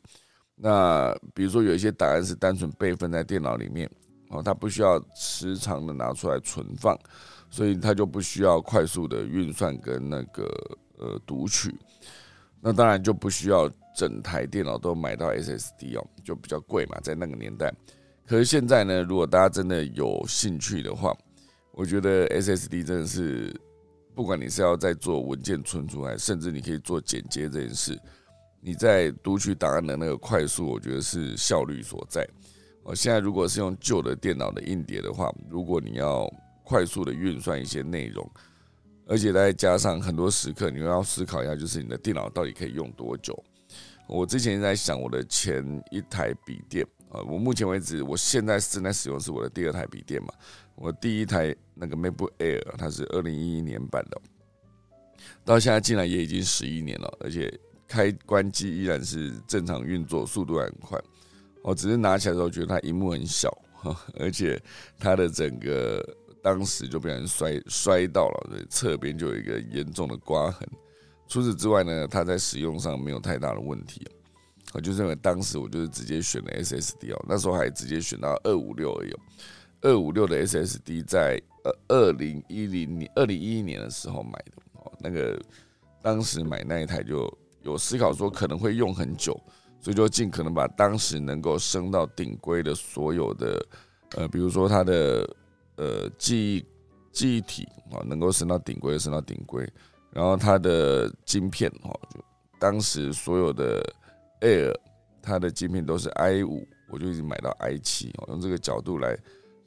[0.56, 3.92] 那比如说有一些档案是单纯备份在电脑里面，
[4.30, 6.98] 哦，它不需要时常的拿出来存放，
[7.50, 10.44] 所以它就不需要快速的运算跟那个
[10.98, 11.76] 呃读取，
[12.62, 13.70] 那当然就不需要。
[13.98, 17.74] 整台电脑都买到 SSD 哦，就比较贵嘛，在那个年代。
[18.28, 21.18] 可是现在呢，如果大家真的有兴趣的话，
[21.72, 23.60] 我觉得 SSD 真的是，
[24.14, 28.00] 不管你是要在做文件存储，还甚至你可以做剪接这件事，
[28.62, 32.24] 你在读取档案的那个快速，我觉得是效率所在。
[32.88, 36.26] 我现在如果是用旧的电脑的硬碟的话，如果你要
[36.64, 38.26] 快速的运算一些内容，
[39.06, 43.38] 而且再加上很多时刻，你又要思考一下，就是你的电脑到底可以用多久。
[44.08, 50.30] 我之前在想我的前一台笔电啊，我目前为止，我现在正在使用是我的第二台笔电嘛。
[50.76, 54.22] 我第一台那个 MacBook Air，它是二零一一年版的，
[55.44, 57.54] 到现在竟然也已经十一年了，而且
[57.86, 60.98] 开关机依然是正常运作，速度还很快。
[61.68, 63.52] 我只是拿起来的时候觉得它荧幕很小，
[64.18, 64.58] 而且
[64.98, 66.02] 它的整个
[66.42, 70.66] 当时就被人摔摔到了，对侧边就有一个严重的刮痕。
[71.28, 74.02] 除此之外呢，它在使用上没有太大的问题。
[74.72, 79.14] 我就认为当时我就是直接选了 SSD 哦，那时候还直接选到二五六而已。
[79.82, 85.38] 二五六的 SSD 在呃二零一零年、二零一一年的时候买的哦，那个
[86.02, 87.30] 当时买那一台就
[87.62, 89.38] 有思考说可能会用很久，
[89.80, 93.66] 所以就尽可能把当时能够升到顶规的所有的
[94.16, 95.36] 呃，比如说它的
[95.76, 96.66] 呃记忆
[97.12, 99.68] 记忆体啊，能够升到顶规升到顶规。
[100.12, 102.20] 然后它的晶片哈，就
[102.60, 103.84] 当时所有的
[104.42, 104.74] Air，
[105.22, 109.16] 它的晶片都是 i 五，我就已经买到 i 七，用这个角度来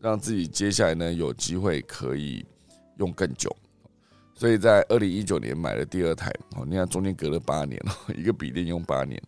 [0.00, 2.44] 让自己接下来呢有机会可以
[2.96, 3.54] 用更久。
[4.34, 7.80] 所以在二零一九年买了第二台，哦，你看中间隔了八年，
[8.16, 9.22] 一个笔电用八年，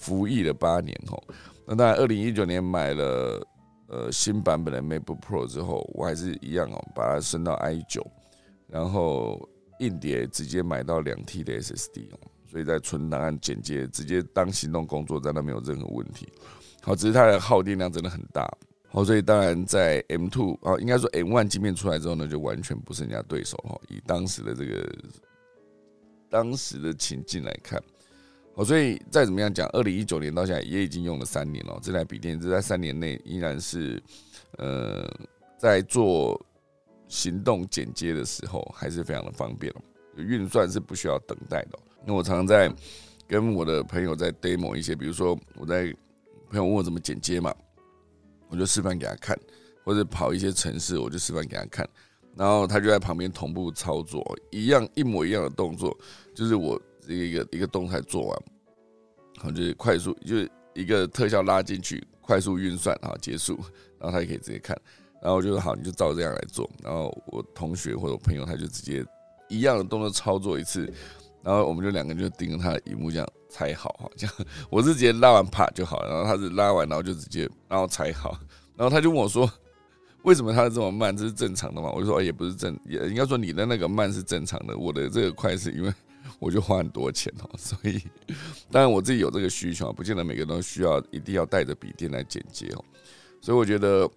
[0.00, 1.22] 服役了八年哦。
[1.66, 3.46] 那当然，二零一九年买了
[3.86, 8.04] 呃新版本的 MacBook Pro 之后，我还是一样哦，把它升到 i 九，
[8.66, 9.48] 然后。
[9.80, 16.28] 硬碟直接买到两 T 的 SSD 哦，所以在存档案简介直接当行动工作，在那没有任何问题。
[16.82, 18.46] 好，只是它的耗电量真的很大。
[18.90, 23.80] 好，所以当然在 M two 啊，应该说 M one 镜片出来之后呢，就完全不是人家对手哈。
[23.88, 24.86] 以当时的这个
[26.28, 27.82] 当时的情境来看，
[28.54, 34.02] 哦，所以再怎么样讲，二零一九年到现在也已经用了三年了，这台笔电这在三年内依然是
[34.58, 35.10] 呃
[35.58, 36.40] 在做。
[37.12, 39.74] 行动剪接的时候还是非常的方便
[40.14, 41.76] 运算是不需要等待的。
[42.06, 42.72] 那我常常在
[43.26, 45.92] 跟我的朋友在 demo 一些，比如说我在
[46.48, 47.52] 朋友问我怎么剪接嘛，
[48.48, 49.36] 我就示范给他看，
[49.82, 51.84] 或者跑一些程式，我就示范给他看，
[52.36, 55.98] 然后他就在旁边同步操作，一样一模一样的动作，
[56.32, 58.42] 就是我一个一个一个动态做完，
[59.38, 63.58] 好就是快速就是一个特效拉进去，快速运算好结束，
[63.98, 64.76] 然后他也可以直接看。
[65.22, 66.68] 然后我就说好，你就照这样来做。
[66.82, 69.04] 然后我同学或者朋友他就直接
[69.48, 70.90] 一样的动作操作一次，
[71.42, 74.34] 然后我们就两个人就盯着他的荧幕这样猜好哈，这样
[74.70, 78.38] 我是直接拉完啪就好，然后他是拉完然后就直接然后猜好，
[78.76, 79.50] 然后他就问我说，
[80.22, 81.14] 为什么他这么慢？
[81.14, 81.90] 这是正常的吗？
[81.90, 85.92] 我就说也不是正，也应该说你的那个慢是正常的，我的这个快是因为
[86.38, 87.50] 我就花很多钱哦。
[87.58, 88.00] 所以，
[88.70, 92.84] 当然我自己有这个需求啊，不见得每个人都需要一定要带着笔电来剪接哦。
[93.40, 94.08] 所以我觉得，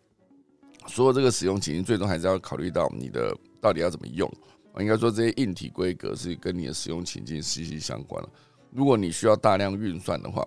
[0.88, 4.32] 所有这个使用情境，最终还是要考虑到你的到底要怎么用。
[4.80, 8.30] 应该说，这些硬体规格是跟你的使用情境息息相关了。
[8.72, 10.44] 如果你需要大量运算的话，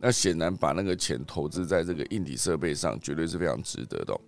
[0.00, 4.20] 那显然把那个钱投资在这个硬体设备上，绝对是非常值得的。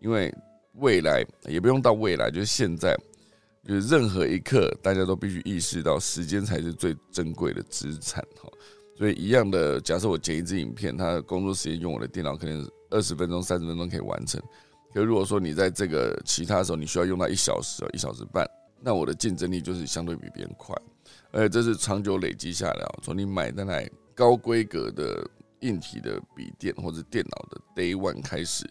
[0.00, 0.34] 因为
[0.76, 2.96] 未来也不用到未来，就是现在，
[3.66, 8.48] 就是任何一刻，大家都必须意识到，时间才是最珍贵的资产哈。
[8.96, 14.40] 所以一样的，假设我剪一支影片，它的工作时间用我的电脑可能二十分钟、三十分钟可以完成。
[14.94, 18.48] 可如果说你在这个其他时候，你需要用到一小时、一小时半。
[18.80, 20.76] 那我的竞争力就是相对比别人快，
[21.32, 25.28] 而且这是长久累积下来，从你买那台高规格的
[25.60, 28.64] 硬体的笔电或者电脑的 Day One 开始，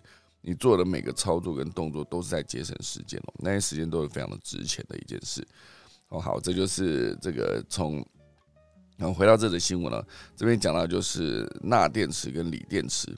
[0.46, 5.44] 你做的每个操作跟动作都是在节省时间哦，那些时间都是非常的值钱的一件事。
[6.10, 8.06] 哦，好，这就是这个从，
[8.96, 13.10] 然后回到这则新闻了，这边讲到就是钠电池跟锂电池，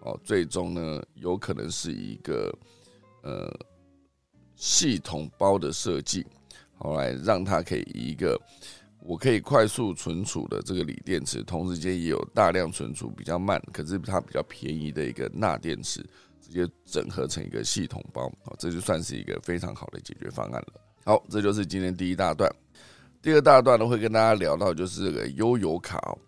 [0.00, 2.52] 哦，最终呢有可能是一个
[3.22, 3.50] 呃。
[4.54, 6.24] 系统包的设计，
[6.78, 8.40] 后来让它可以一个
[9.00, 16.04] 我可以快速存储的这个锂电池，同时间也有大量存储比较慢，可是它比较便宜的一个钠电池，
[16.52, 20.80] 接整合成一个系统包，哦，这就算是一个非常好的解决方案了。
[21.04, 22.48] 好，这就是今天第一大段。
[23.20, 26.18] 第二大段呢，会跟大家聊到就是这个悠游卡哦，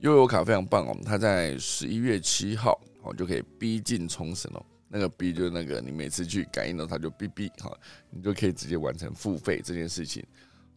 [0.00, 4.64] 悠游卡非常棒哦，它在十一月七号哦就可以逼近冲绳哦。
[4.88, 7.76] 那个 B 就是那个，你每次去感应到它就 B B 哈，
[8.10, 10.24] 你就可以直接完成付费这件事情。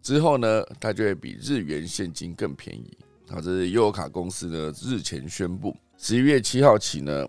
[0.02, 2.98] 之后呢，它就会比日元现金更便宜。
[3.30, 7.28] 好，这是悠游卡公司呢日前宣布，十一月七号起呢，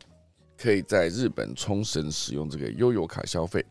[0.61, 3.64] 可以在日本冲绳使用这个悠游卡消费，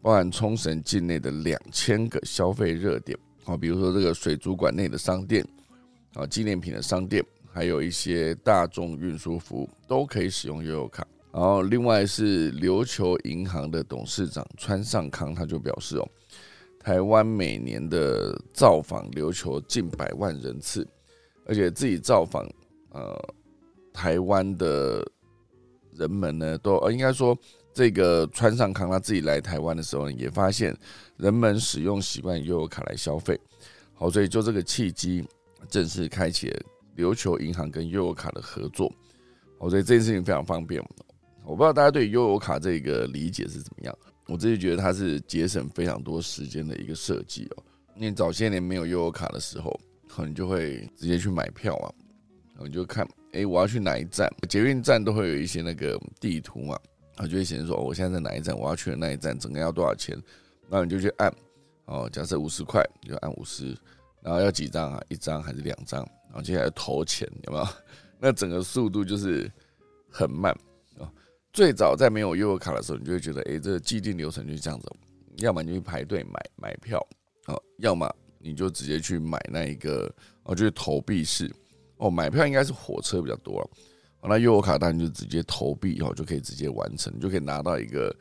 [0.00, 5.44] 包含冲绳境内的两千个消费热点，好，比如说这个水族馆内的商店，
[6.14, 11.06] 啊，纪念品的商店，还有一些大众运输服务都可以使用悠游卡。
[11.32, 16.06] 然后，另外是琉球银行的董事长川上康，他就表示哦，
[16.78, 20.86] 台湾每年的造访琉球近百万人次，
[21.46, 22.46] 而且自己造访
[22.90, 23.18] 呃
[23.94, 25.02] 台湾的
[25.96, 27.36] 人们呢，都呃应该说
[27.72, 30.76] 这个川上康他自己来台湾的时候呢，也发现
[31.16, 33.38] 人们使用习惯悠游卡来消费，
[33.94, 35.24] 好，所以就这个契机
[35.68, 36.60] 正式开启了
[36.96, 38.92] 琉球银行跟悠游卡的合作，
[39.58, 40.82] 好，所以这件事情非常方便。
[41.44, 47.62] 我不知道大家对悠游卡这个理解是怎么样，我自己觉得它是节省非常多时间的一个设计哦。
[47.96, 49.78] 因为早些年没有悠游卡的时候，
[50.08, 51.90] 可能就会直接去买票啊，
[52.54, 54.30] 然后就看，哎，我要去哪一站？
[54.48, 56.78] 捷运站都会有一些那个地图嘛，
[57.16, 58.56] 然后就会显示说，我现在在哪一站？
[58.56, 60.16] 我要去的那一站，整个要多少钱？
[60.68, 61.34] 那你就去按，
[61.86, 63.76] 哦，假设五十块，就按五十，
[64.22, 65.02] 然后要几张啊？
[65.08, 66.00] 一张还是两张？
[66.28, 67.66] 然后接下来投钱，有没有？
[68.20, 69.50] 那整个速度就是
[70.10, 70.56] 很慢
[70.98, 71.10] 哦。
[71.52, 74.86] 最早在没有悠游卡的时候，你就会觉得，哎，这个既定流程就是这样子，
[75.38, 76.98] 要么你去排队买买票，
[77.46, 80.10] 哦，要么你就直接去买那一个，
[80.44, 81.52] 哦，就是投币式，
[82.02, 83.70] 哦，买票应该是火车比较多了，
[84.22, 88.14] 那悠游卡当然就直接投币，哦，就可以直接完成，就可以拿到一个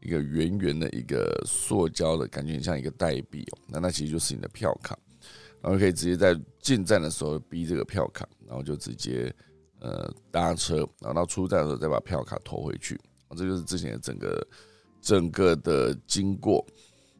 [0.00, 4.98] 一个圆圆的一个塑胶的感觉，很像一个代币哦，那那其实就是你的票卡，
[5.60, 9.34] 然后可以直接在进站的时候逼这个票卡，然后就直接。
[9.78, 12.98] 呃，搭车，然后到出站的时候再把票卡投回去，
[13.36, 14.48] 这就是之前的整个
[15.02, 16.66] 整个的经过。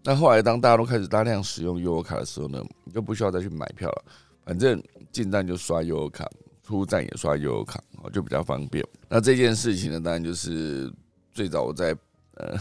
[0.02, 4.04] 那后来当大家都开始大量使用悠游卡的时候呢，你就不需要再去买票了，
[4.46, 4.82] 反正
[5.12, 6.26] 进站就刷悠游卡，
[6.62, 8.82] 出站也刷悠游卡，就比较方便。
[9.10, 10.90] 那这件事情呢，当然就是
[11.32, 11.94] 最早我在
[12.36, 12.56] 呃，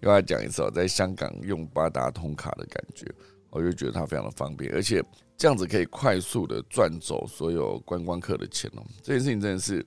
[0.00, 3.06] 又要讲一次，在香港用八达通卡的感觉，
[3.48, 5.02] 我就觉得它非常的方便，而且。
[5.40, 8.82] 这样子可以快速的赚走所有观光客的钱哦。
[9.04, 9.86] 这件事情真的是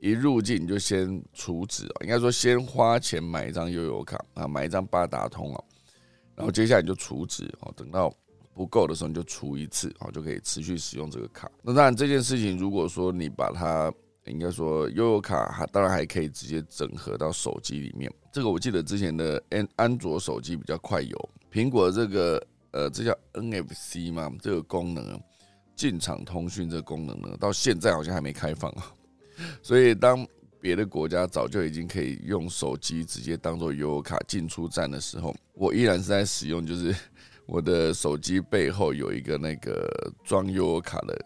[0.00, 5.64] 一入境就先储值哦，应该说先花钱买一张悠游卡啊，买一张八达通哦，
[6.34, 8.14] 然后接下来就储值哦，等到
[8.54, 11.50] 不够的时候你就储一次哦，就可以持续使用这个卡。
[11.62, 13.92] 那当然这件事情，如果说你把它
[14.26, 18.12] 应该说悠游卡还当然还可以直接整合到手机里面。
[18.32, 22.44] 这个我记得之前的安安卓手机比较快有，苹果这个。
[22.74, 24.32] 呃，这叫 NFC 嘛？
[24.40, 25.20] 这个功能，
[25.76, 28.90] 进场通讯这个功能呢，到现在好像还没开放啊。
[29.62, 30.26] 所以，当
[30.58, 36.96] 别的国家早就已经可以用手机直接当做悠游卡进出站的时候，我依然是在使用，就是
[37.46, 39.88] 我的手机背后有一个那个
[40.24, 41.18] 装 U 卡的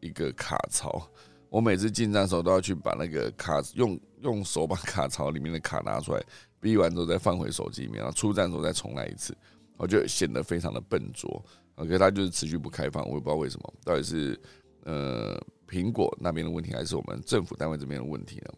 [0.00, 1.08] 一个卡槽。
[1.50, 6.22] 我每次进站的时候都要去把那个卡用用手把卡槽里面的卡拿出来，
[6.60, 9.36] 逼完之后再放回手机里面，然后出站的时候再重来一次。
[9.76, 11.42] 我就显得非常的笨拙。
[11.76, 14.38] OK，它就是持续不开放，我也不知道为什么，到底是
[14.84, 18.52] 呃苹果那边的问题，还是我们政府单位这边的问题呢？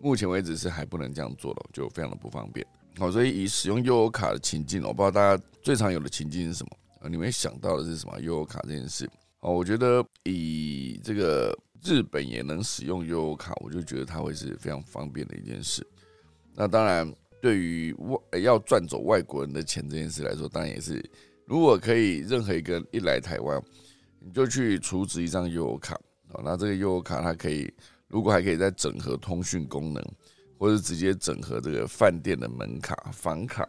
[0.00, 2.66] 目前为止是还不能这样做的，就非常的不方便。
[2.98, 6.70] 好，所以以使用悠游卡的情境，我不知道大家最常有的情境是什么
[7.00, 7.08] 啊？
[7.08, 9.08] 你们想到的是什么悠游卡这件事？
[9.40, 15.86] 哦，我觉得以这个日本也能使用悠游卡，我就觉得它会是非常方便的一件事。
[16.54, 21.04] 那当然，对于外要赚走外国人的钱这件事来说，当然也是。
[21.46, 23.62] 如果可以，任何一个一来台湾，
[24.18, 25.94] 你就去储值一张悠游卡
[26.30, 26.40] 哦。
[26.42, 27.70] 那这个悠游卡它可以，
[28.08, 30.02] 如果还可以再整合通讯功能，
[30.64, 33.68] 或者直接整合这个饭店的门卡、房卡，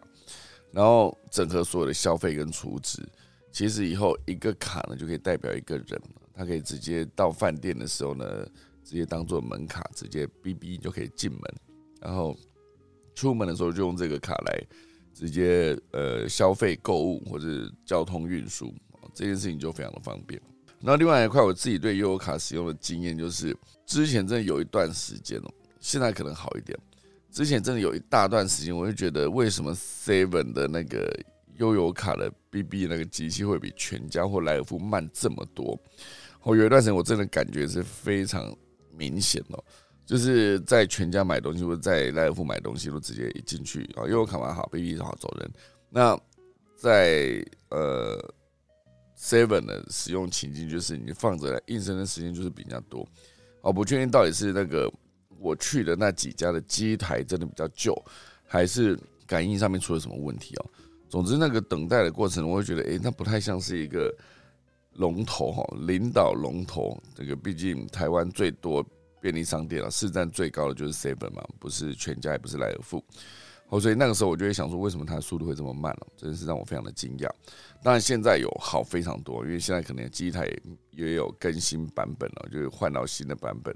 [0.72, 3.06] 然后整合所有的消费跟储值，
[3.52, 6.02] 其实以后一个卡呢就可以代表一个人，
[6.34, 8.26] 他可以直接到饭店的时候呢，
[8.82, 11.42] 直接当做门卡，直接哔哔就可以进门，
[12.00, 12.34] 然后
[13.14, 14.64] 出门的时候就用这个卡来。
[15.14, 18.74] 直接呃消费购物或者交通运输
[19.14, 20.42] 这件事情就非常的方便。
[20.82, 25.54] 那另外一块我自己对悠游卡使用的经验就是，之前真的有一段时间哦，
[25.86, 26.76] 现在可能好一点。
[27.32, 31.16] 之前真的有一大段时间，我就觉得为什么 Seven 的那个
[31.58, 35.80] 悠游卡的 BB 那个机器会比全家或莱尔富慢这么多？
[36.42, 38.52] 我有一段时间我真的感觉是非常
[38.98, 39.64] 明显哦。
[40.08, 45.52] 就是在全家买东西，或在莱尔富买东西，都直接一进去啊，因为卡蛮好，BB 好走人。
[45.92, 46.20] 那
[46.76, 48.18] 在呃
[49.16, 53.08] Seven 的使用情境，就是你放着应声的时间就是比较多。
[53.62, 54.92] 哦，不确定到底是那个
[55.46, 57.96] 我去的那几家的机台真的比较旧，
[58.48, 60.66] 还是感应上面出了什么问题哦。
[61.08, 64.12] 总之，那个等待的过程，我会觉得，哎，那不太像是一个
[64.94, 66.98] 龙头哈，领导龙头。
[67.14, 68.86] 这个毕竟台湾最多。
[69.22, 73.04] 便利商店啊，市占最高的就是 Seven 嘛，不是全家，也不是莱尔富。
[73.70, 76.08] 哦，所以那个时候我就会想说，为什么它的速度会这么慢了？
[76.16, 77.30] 真的是让我非常的惊讶。
[77.82, 80.48] 当然现在有好非常多，因为现在可能机台
[80.92, 83.76] 也有更新版本了，就是换到新的版本，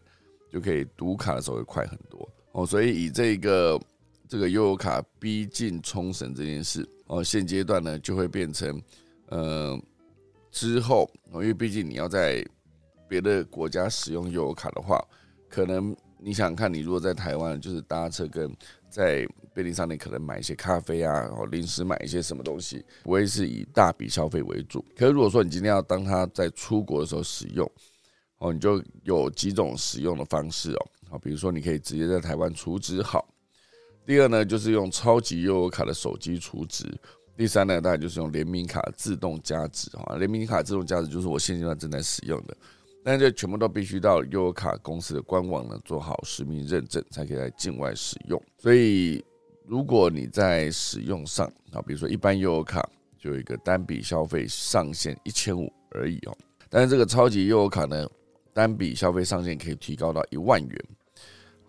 [0.51, 2.27] 就可以读卡的时候会快很多。
[2.51, 3.79] 哦，所以以这个
[4.27, 8.81] 这个悠游卡逼近冲绳这件事，哦，现阶段呢就会变成，
[9.27, 9.79] 呃，
[10.51, 12.45] 之后哦，因为毕竟你要在
[13.07, 14.99] 别的国家使用悠游卡的话。
[15.51, 18.55] 可能你想看，你如果在台湾，就是搭车跟
[18.87, 24.85] 在便利商店可能买一些咖啡啊，然后临时买一些什么东西，不会是以大笔消费为主。
[24.95, 27.67] 可是如果说你今天要当他在出国的时候使用，
[28.39, 33.27] 哦，你就有几种使用的方式哦，好，比如说你可以直接在台湾储值好。
[34.05, 36.85] 第二呢，就是用超级悠游卡的手机储值。
[37.37, 40.15] 第三呢，当然就是用联名卡自动加值哈。
[40.17, 42.57] 联名卡自动加值就是我现阶段正在使用的。
[43.01, 48.41] 但这全部都必须到悠游卡公司的官网呢做好实名认证，才可以在境外使用。
[48.57, 49.23] 所以，
[49.65, 52.87] 如果你在使用上啊，比如说一般悠游卡
[53.17, 56.37] 就有一个单笔消费上限一千五而已哦。
[56.69, 58.05] 但是这个超级悠游卡呢，
[58.59, 60.85] 单笔消费上限可以提高到一万元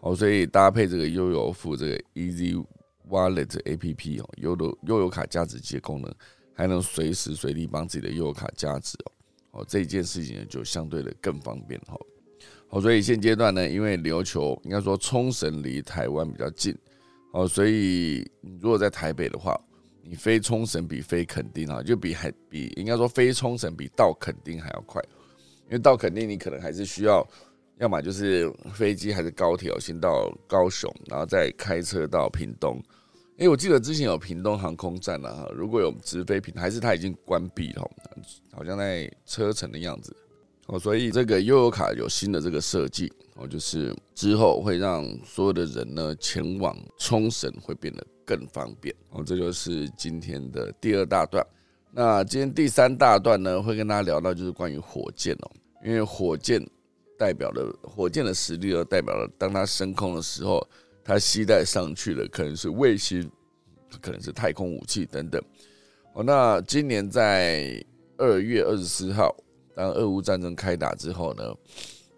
[0.01, 0.17] 哦。
[0.17, 2.61] 所以搭配这个悠游付这个 Easy
[3.09, 6.13] Wallet A P P 哦，悠游悠游卡加值机的功能，
[6.53, 9.13] 还能随时随地帮自己的悠游卡加值哦。
[9.53, 11.97] 哦，这一件事情呢，就相对的更方便哈。
[12.69, 16.77] 好，所以现阶段呢，因为琉球应该说冲绳离台湾比较近，
[17.33, 19.57] 哦，所以你如果在台北的话，
[20.03, 25.01] 你飞冲绳比飞垦丁啊，就比还比应该说飞冲绳比到垦丁还要快，
[25.71, 27.25] 因为到垦丁你可能还是需要，
[27.79, 32.83] 要么就是飞机还是高铁先到高雄，然后再开车到屏东。
[33.39, 37.89] 哎，我记得之前有屏东航空站了哈，如果有直飞屏，还是它已经关闭了，
[38.53, 40.15] 好像在车程的样子
[40.67, 40.77] 哦。
[40.77, 49.23] 所以这个悠游卡有新的这个设计哦，就是之后会让所有的人呢前往冲绳会变得更方便哦。
[49.25, 51.47] 这就是今天的第二大段。
[51.93, 55.51] 那今天第三大段呢，会跟大家聊到就是关于火箭哦，
[55.85, 56.65] 因为火箭
[57.19, 60.67] 代表了火箭的实力，而代表了当它升空的时候。
[61.03, 63.29] 它携带上去的可能是卫星，
[64.03, 65.43] 可能是太空武器等等。
[66.13, 67.85] 哦，那今年在
[68.19, 69.35] 二月二十四号，
[69.75, 71.43] 当俄乌战争开打之后呢，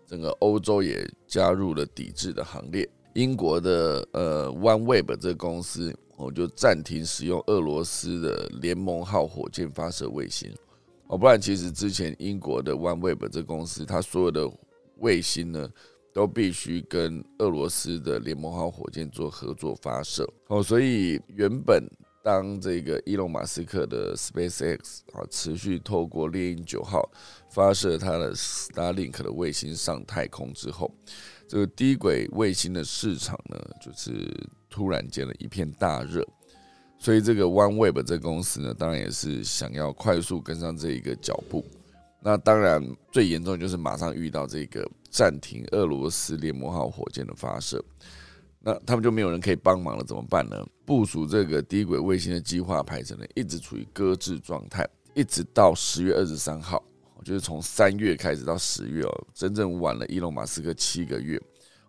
[0.07, 2.87] 整个欧洲也加入了抵制的行列。
[3.15, 10.53] 英国的呃 OneWeb 这个公司，我就暂停使用俄罗斯的联盟号火箭发射卫星。
[11.13, 14.51] 哦，不然其实之前英国的 OneWeb 这公司，它所有的
[14.97, 15.71] 卫星呢。
[16.15, 21.83] 都必须跟俄罗斯的联盟号火箭做合作发射哦，所以原本
[22.23, 27.11] 当这个伊隆马斯克的 SpaceX 啊持续透过猎鹰九号
[27.51, 30.95] 发射它的 Starlink 的卫星上太空之后，
[31.49, 34.31] 这个低轨卫星的市场呢，就是
[34.69, 36.23] 突然间的一片大热，
[37.03, 41.65] 所以这个 OneWeb 这公司呢，当然也是想要快速跟上这一个脚步。
[42.21, 42.81] 那当然
[43.11, 47.85] 最严重就是马上遇到这个暂停俄罗斯联盟号火箭的发射，
[48.61, 50.65] 那他们就没有人可以帮忙了，怎么办呢？
[50.87, 56.81] 部署这个低轨卫星的计划排程呢，一直处于搁置状态，一直到十月二十三号，
[57.25, 61.43] 就是从三月开始到十月哦，整整晚了伊隆马斯克七个月。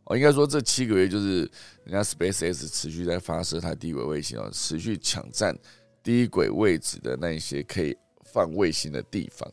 [0.05, 1.49] 哦，应该说这七个月就是
[1.85, 5.57] 人家 SpaceX 持续在发射它低轨卫星哦，持续抢占
[6.03, 7.95] 低轨位置的那一些可以
[8.25, 9.49] 放卫星的地方，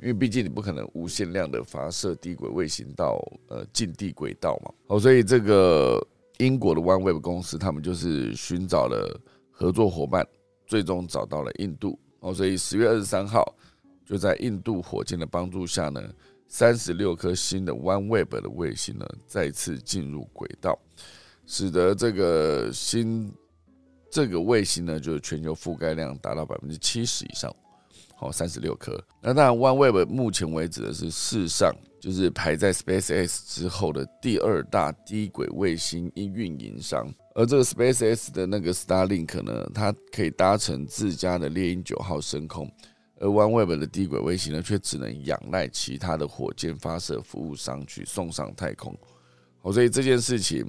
[0.00, 3.18] 因为毕竟你不可能无限量的发射低轨卫星到
[3.48, 4.72] 呃近地轨道嘛。
[4.88, 5.98] 哦，所以这个
[6.38, 9.18] 英国的 OneWeb 公司他们就是寻找了
[9.50, 10.26] 合作伙伴，
[10.66, 11.98] 最终找到了印度。
[12.20, 13.54] 哦，所以十月二十三号
[14.04, 16.02] 就在印度火箭的帮助下呢。
[16.48, 20.78] 三十六颗新的 OneWeb 的卫星呢，再次进入轨道，
[21.46, 23.32] 使得这个新
[24.10, 27.54] 这个卫星呢，就是全球覆盖量达到百分之七十以上。
[28.16, 29.00] 好，三十六颗。
[29.20, 37.06] 那当然，OneWeb 目前为止的是世上就是排在 SpaceX 之后的第二大低轨卫星一运营商。
[37.36, 42.68] 而这个 SpaceX 的那个 Starlink 呢，它可以搭乘自家的猎鹰九号升空。
[43.20, 48.96] 而 OneWeb 的低轨卫星呢，却只能仰赖其他的火箭发射服务商去送上太空。
[49.60, 50.64] 好，所以这件事情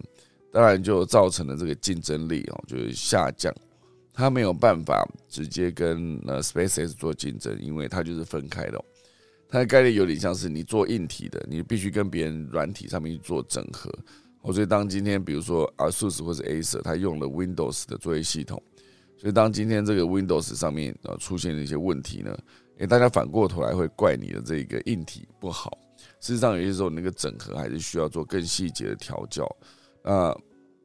[0.51, 3.53] 当然就造成了这个竞争力哦，就是下降。
[4.11, 8.83] 它没有办法直接跟呃 SpaceX 做竞争，因为它就是分开的。
[9.47, 13.89] 它的概念有点像是你做硬体的，你必须跟别人软体上面去做整合。
[14.41, 18.61] 哦，所以当今天比如说 ASUS 或者 Acer，它用了 Windows 的作业系统。
[19.19, 22.37] 所以，当今天这个 Windows 上面呃出现了一些问题呢，
[22.77, 25.77] 诶，大家反过头来会怪你的这个硬体不好。
[26.21, 29.45] 事实上，有些时候那个整合还是需要做更细节的调教。
[30.03, 30.33] 啊，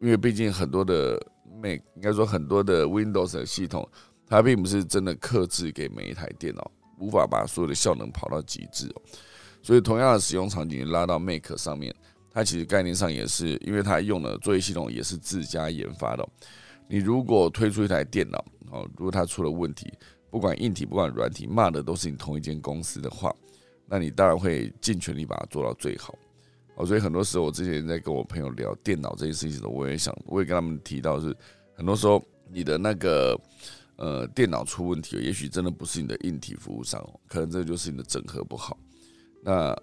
[0.00, 1.14] 因为毕竟很多的
[1.62, 3.88] Mac，应该说很多的 Windows 系统，
[4.26, 6.68] 它并不是真的克制给每一台电脑，
[6.98, 9.02] 无法把所有的效能跑到极致哦。
[9.62, 11.94] 所以，同样的使用场景拉到 Mac 上面，
[12.32, 16.28] 它其实概念上也是，因为它用的作业系统也是自家研发的。
[16.94, 18.38] 你如果推出一台电脑，
[18.70, 19.92] 哦，如果它出了问题，
[20.30, 23.34] 不管硬体不管软体，骂的都是你同一间公司的话，
[23.88, 26.16] 那你当然会尽全力把它做到最好。
[26.76, 31.36] 哦，所以很多时候我之前在跟我朋友聊电脑这件事情的时候，我也想，我也跟他们提到是，
[31.74, 33.36] 很多时候你的那个
[33.96, 38.78] 呃电脑出问题，也许真的不是你的硬体服务商，可能这就是你的整合不好，
[39.42, 39.76] 那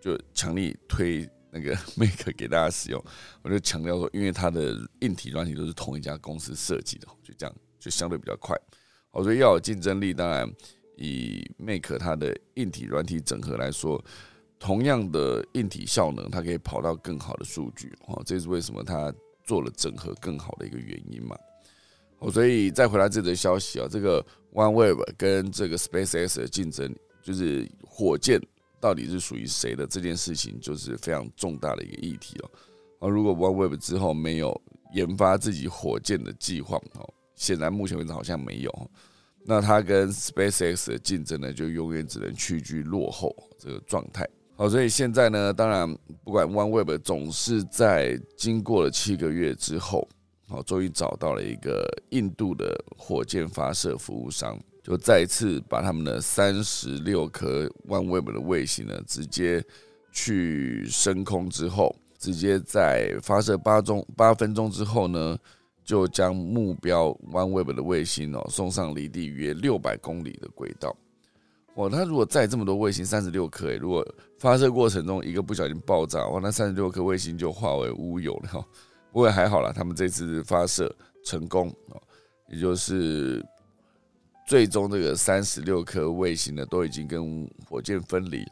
[0.00, 1.28] 就强力推。
[1.54, 3.04] 那个 Make 给大家使用，
[3.42, 8.56] 我就强调说，因为它的硬体、软体都是同一家公司设计的，就这样就相对比较快。
[9.10, 10.50] 我说要有竞争力，当然
[10.96, 14.02] 以 Make 它的硬体、软体整合来说，
[14.58, 17.92] 同样的硬体效能，它可以跑到更好的数据。
[18.06, 19.12] 哦，这是为什么它
[19.44, 21.36] 做了整合更好的一个原因嘛。
[22.20, 24.24] 哦，所以再回来这则消息啊，这个
[24.54, 28.40] OneWeb 跟这个 SpaceX 的竞争，就是火箭。
[28.82, 32.50] 到底是属于谁的这件事情，就是非常重大的一个议题了。
[32.98, 34.60] 啊，如果 OneWeb 之后没有
[34.92, 38.90] 研发自己火箭的计划，哦，显然目前为止好像没有。
[39.44, 44.28] 那它跟 SpaceX 的竞争呢，就永远只能屈居落后这个状态。
[44.56, 45.88] 好，所以现在呢，当然
[46.24, 50.08] 不管 OneWeb 总是在经过了七个月之后，
[50.48, 54.58] 好，终于找到了一个印度的火箭发射服务商。
[54.82, 59.64] 就再次把他们的三十六颗 OneWeb 的卫星呢，直接
[60.10, 65.38] 去升空之后，直接在发射八钟八分钟之后呢，
[65.84, 70.92] 就将目标 OneWeb 的卫星哦送上离地约六百公里的轨道。
[71.76, 74.04] 哇，它如果载这么多卫星，三十六颗诶，如果
[74.40, 78.66] 发射过程中一个不小心爆炸，哇，那三十六颗卫星就化为乌有了。
[79.12, 80.92] 不过还好了，他们这次发射
[81.24, 82.02] 成功哦，
[82.48, 83.40] 也就是。
[84.52, 88.44] 最终，这个三十六颗卫星呢，都已经跟火箭分离，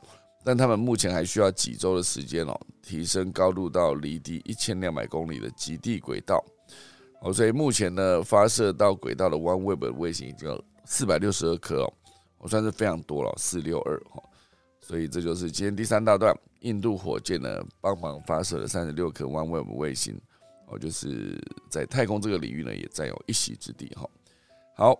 [0.42, 6.42] 但他们目前还需要几周的时间哦，提升高度到离地一千两百公里的极地轨道。
[7.20, 11.92] 哦，所以目前呢，发射到轨道的 OneWeb 卫星已经有四百六十二颗哦，
[12.38, 14.22] 我算是非常多了，四六二哈。
[14.80, 20.18] 所以这就是今天第三大段，印度火箭呢帮忙发射了三十六颗 OneWeb 卫星，
[20.68, 21.38] 哦，就是
[21.68, 24.08] 在太空这个领域呢也占有一席之地哈。
[24.74, 24.98] 好。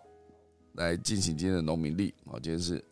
[0.75, 2.83] 来进行今天的农民历啊，今天是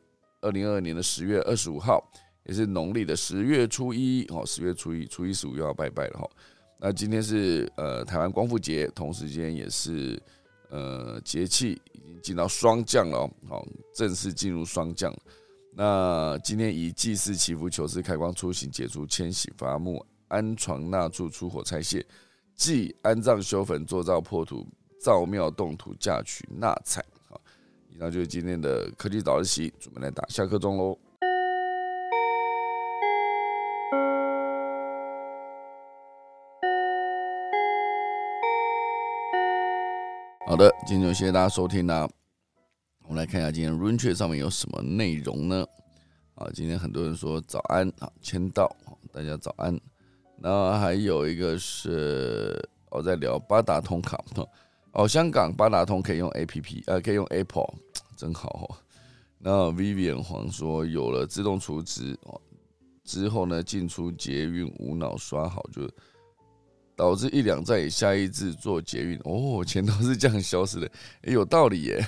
[0.41, 2.03] 二零二二年的十月二十五号，
[2.45, 6.31] 也是农历的十月初一哦，十月初一，初一十五又要拜拜了哈。
[6.79, 10.20] 那今天是呃台湾光复节，同时间也是
[10.70, 15.14] 呃节气已经进到霜降了哦，好，正式进入霜降。
[15.74, 22.05] 那今天以祭祀祈福求事开光出行解除迁徙伐木安床纳柱出火拆卸
[22.55, 24.66] 祭安葬修坟做灶破土。
[25.01, 27.01] 造庙动土嫁娶纳采。
[28.01, 30.96] 那，就是今天的科技早自习，准备来打下课钟喽。
[40.46, 42.09] 好的，今天就谢谢大家收听啦。
[43.03, 45.66] 我们来看一下今天 r u n c h 上面有什么内容呢？
[46.36, 48.70] 啊，今天很多人说早安啊，签到，
[49.12, 49.76] 大家早安。
[50.36, 52.57] 那还有一个是
[52.90, 54.22] 我在聊八达通卡，
[54.92, 57.74] 哦，香港八达通可以用 A P P，呃，可以用 Apple，
[58.19, 58.77] 真好哦。
[59.39, 62.39] 那 Vivian 黄说有了自动储值哦，
[63.05, 65.89] 之后呢进出捷运无脑刷好就。
[66.99, 70.91] 导致一两站以下一次做捷运哦，钱都是这样消失的，
[71.23, 72.05] 有道理耶。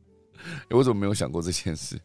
[0.68, 1.98] 我怎么没有想过这件事？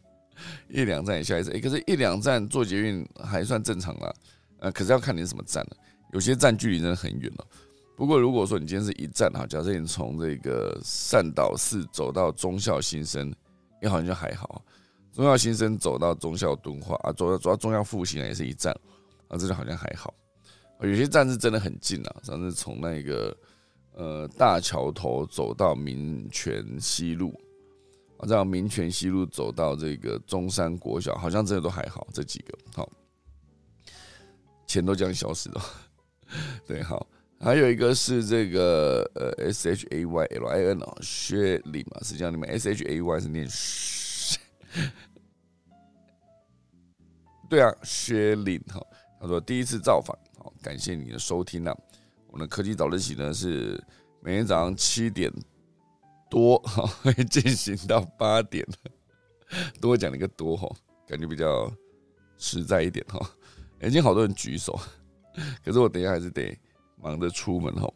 [0.70, 4.10] 一两站以下一次，哎，可是，一两站做捷运还算正常啦。
[4.58, 5.76] 呃，可是要看你什么站了，
[6.14, 7.46] 有些站距离真的很远了。
[7.96, 13.32] 不过，如果说你今天是一站哈，假设你从这个善导寺走到忠孝新生，
[13.80, 14.62] 也好像就还好。
[15.12, 18.74] 忠孝新生走到忠孝敦化啊，走到走到忠孝复兴也是一站
[19.28, 20.12] 啊，这就好像还好。
[20.80, 23.36] 有些站是真的很近啊，上次从那个
[23.92, 27.32] 呃大桥头走到民权西路，
[28.18, 32.90] 啊，这样民权西路走到这个中山国小，好像真的都还好，这几个好，
[34.66, 35.62] 钱都这样消失了。
[36.66, 37.06] 对，好，
[37.44, 44.40] 还有一个是这个呃 S H A Y L I N 哦，薛林嘛，实际上你们 S H A Y 是念薛，
[47.50, 48.80] 对啊，薛林哈，
[49.20, 50.18] 他说第一次造访。
[50.38, 51.76] 好感谢你的收听啊！
[52.28, 53.78] 我们的科技早自习呢是
[54.22, 55.30] 每天早上七点
[56.30, 58.66] 多哈会 进行到八点，
[59.82, 60.66] 多讲了一个多哈，
[61.06, 61.70] 感觉比较
[62.38, 63.20] 实在一点哈。
[63.82, 64.80] 已经好多人举手，
[65.62, 66.58] 可是我等一下还是得
[67.04, 67.88] 忙着出门哈。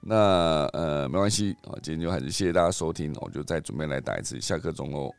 [0.00, 5.10] 那呃没关系啊，今天就还是谢谢大家收听，我就再准备来打一次下课钟喽。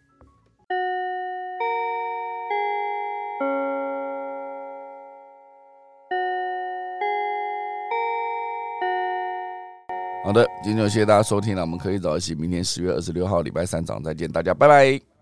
[10.26, 15.13] 好的，今天就谢谢大家收听了，我们可以早一起，明天十月二十六号礼拜三早上再见，大家拜拜。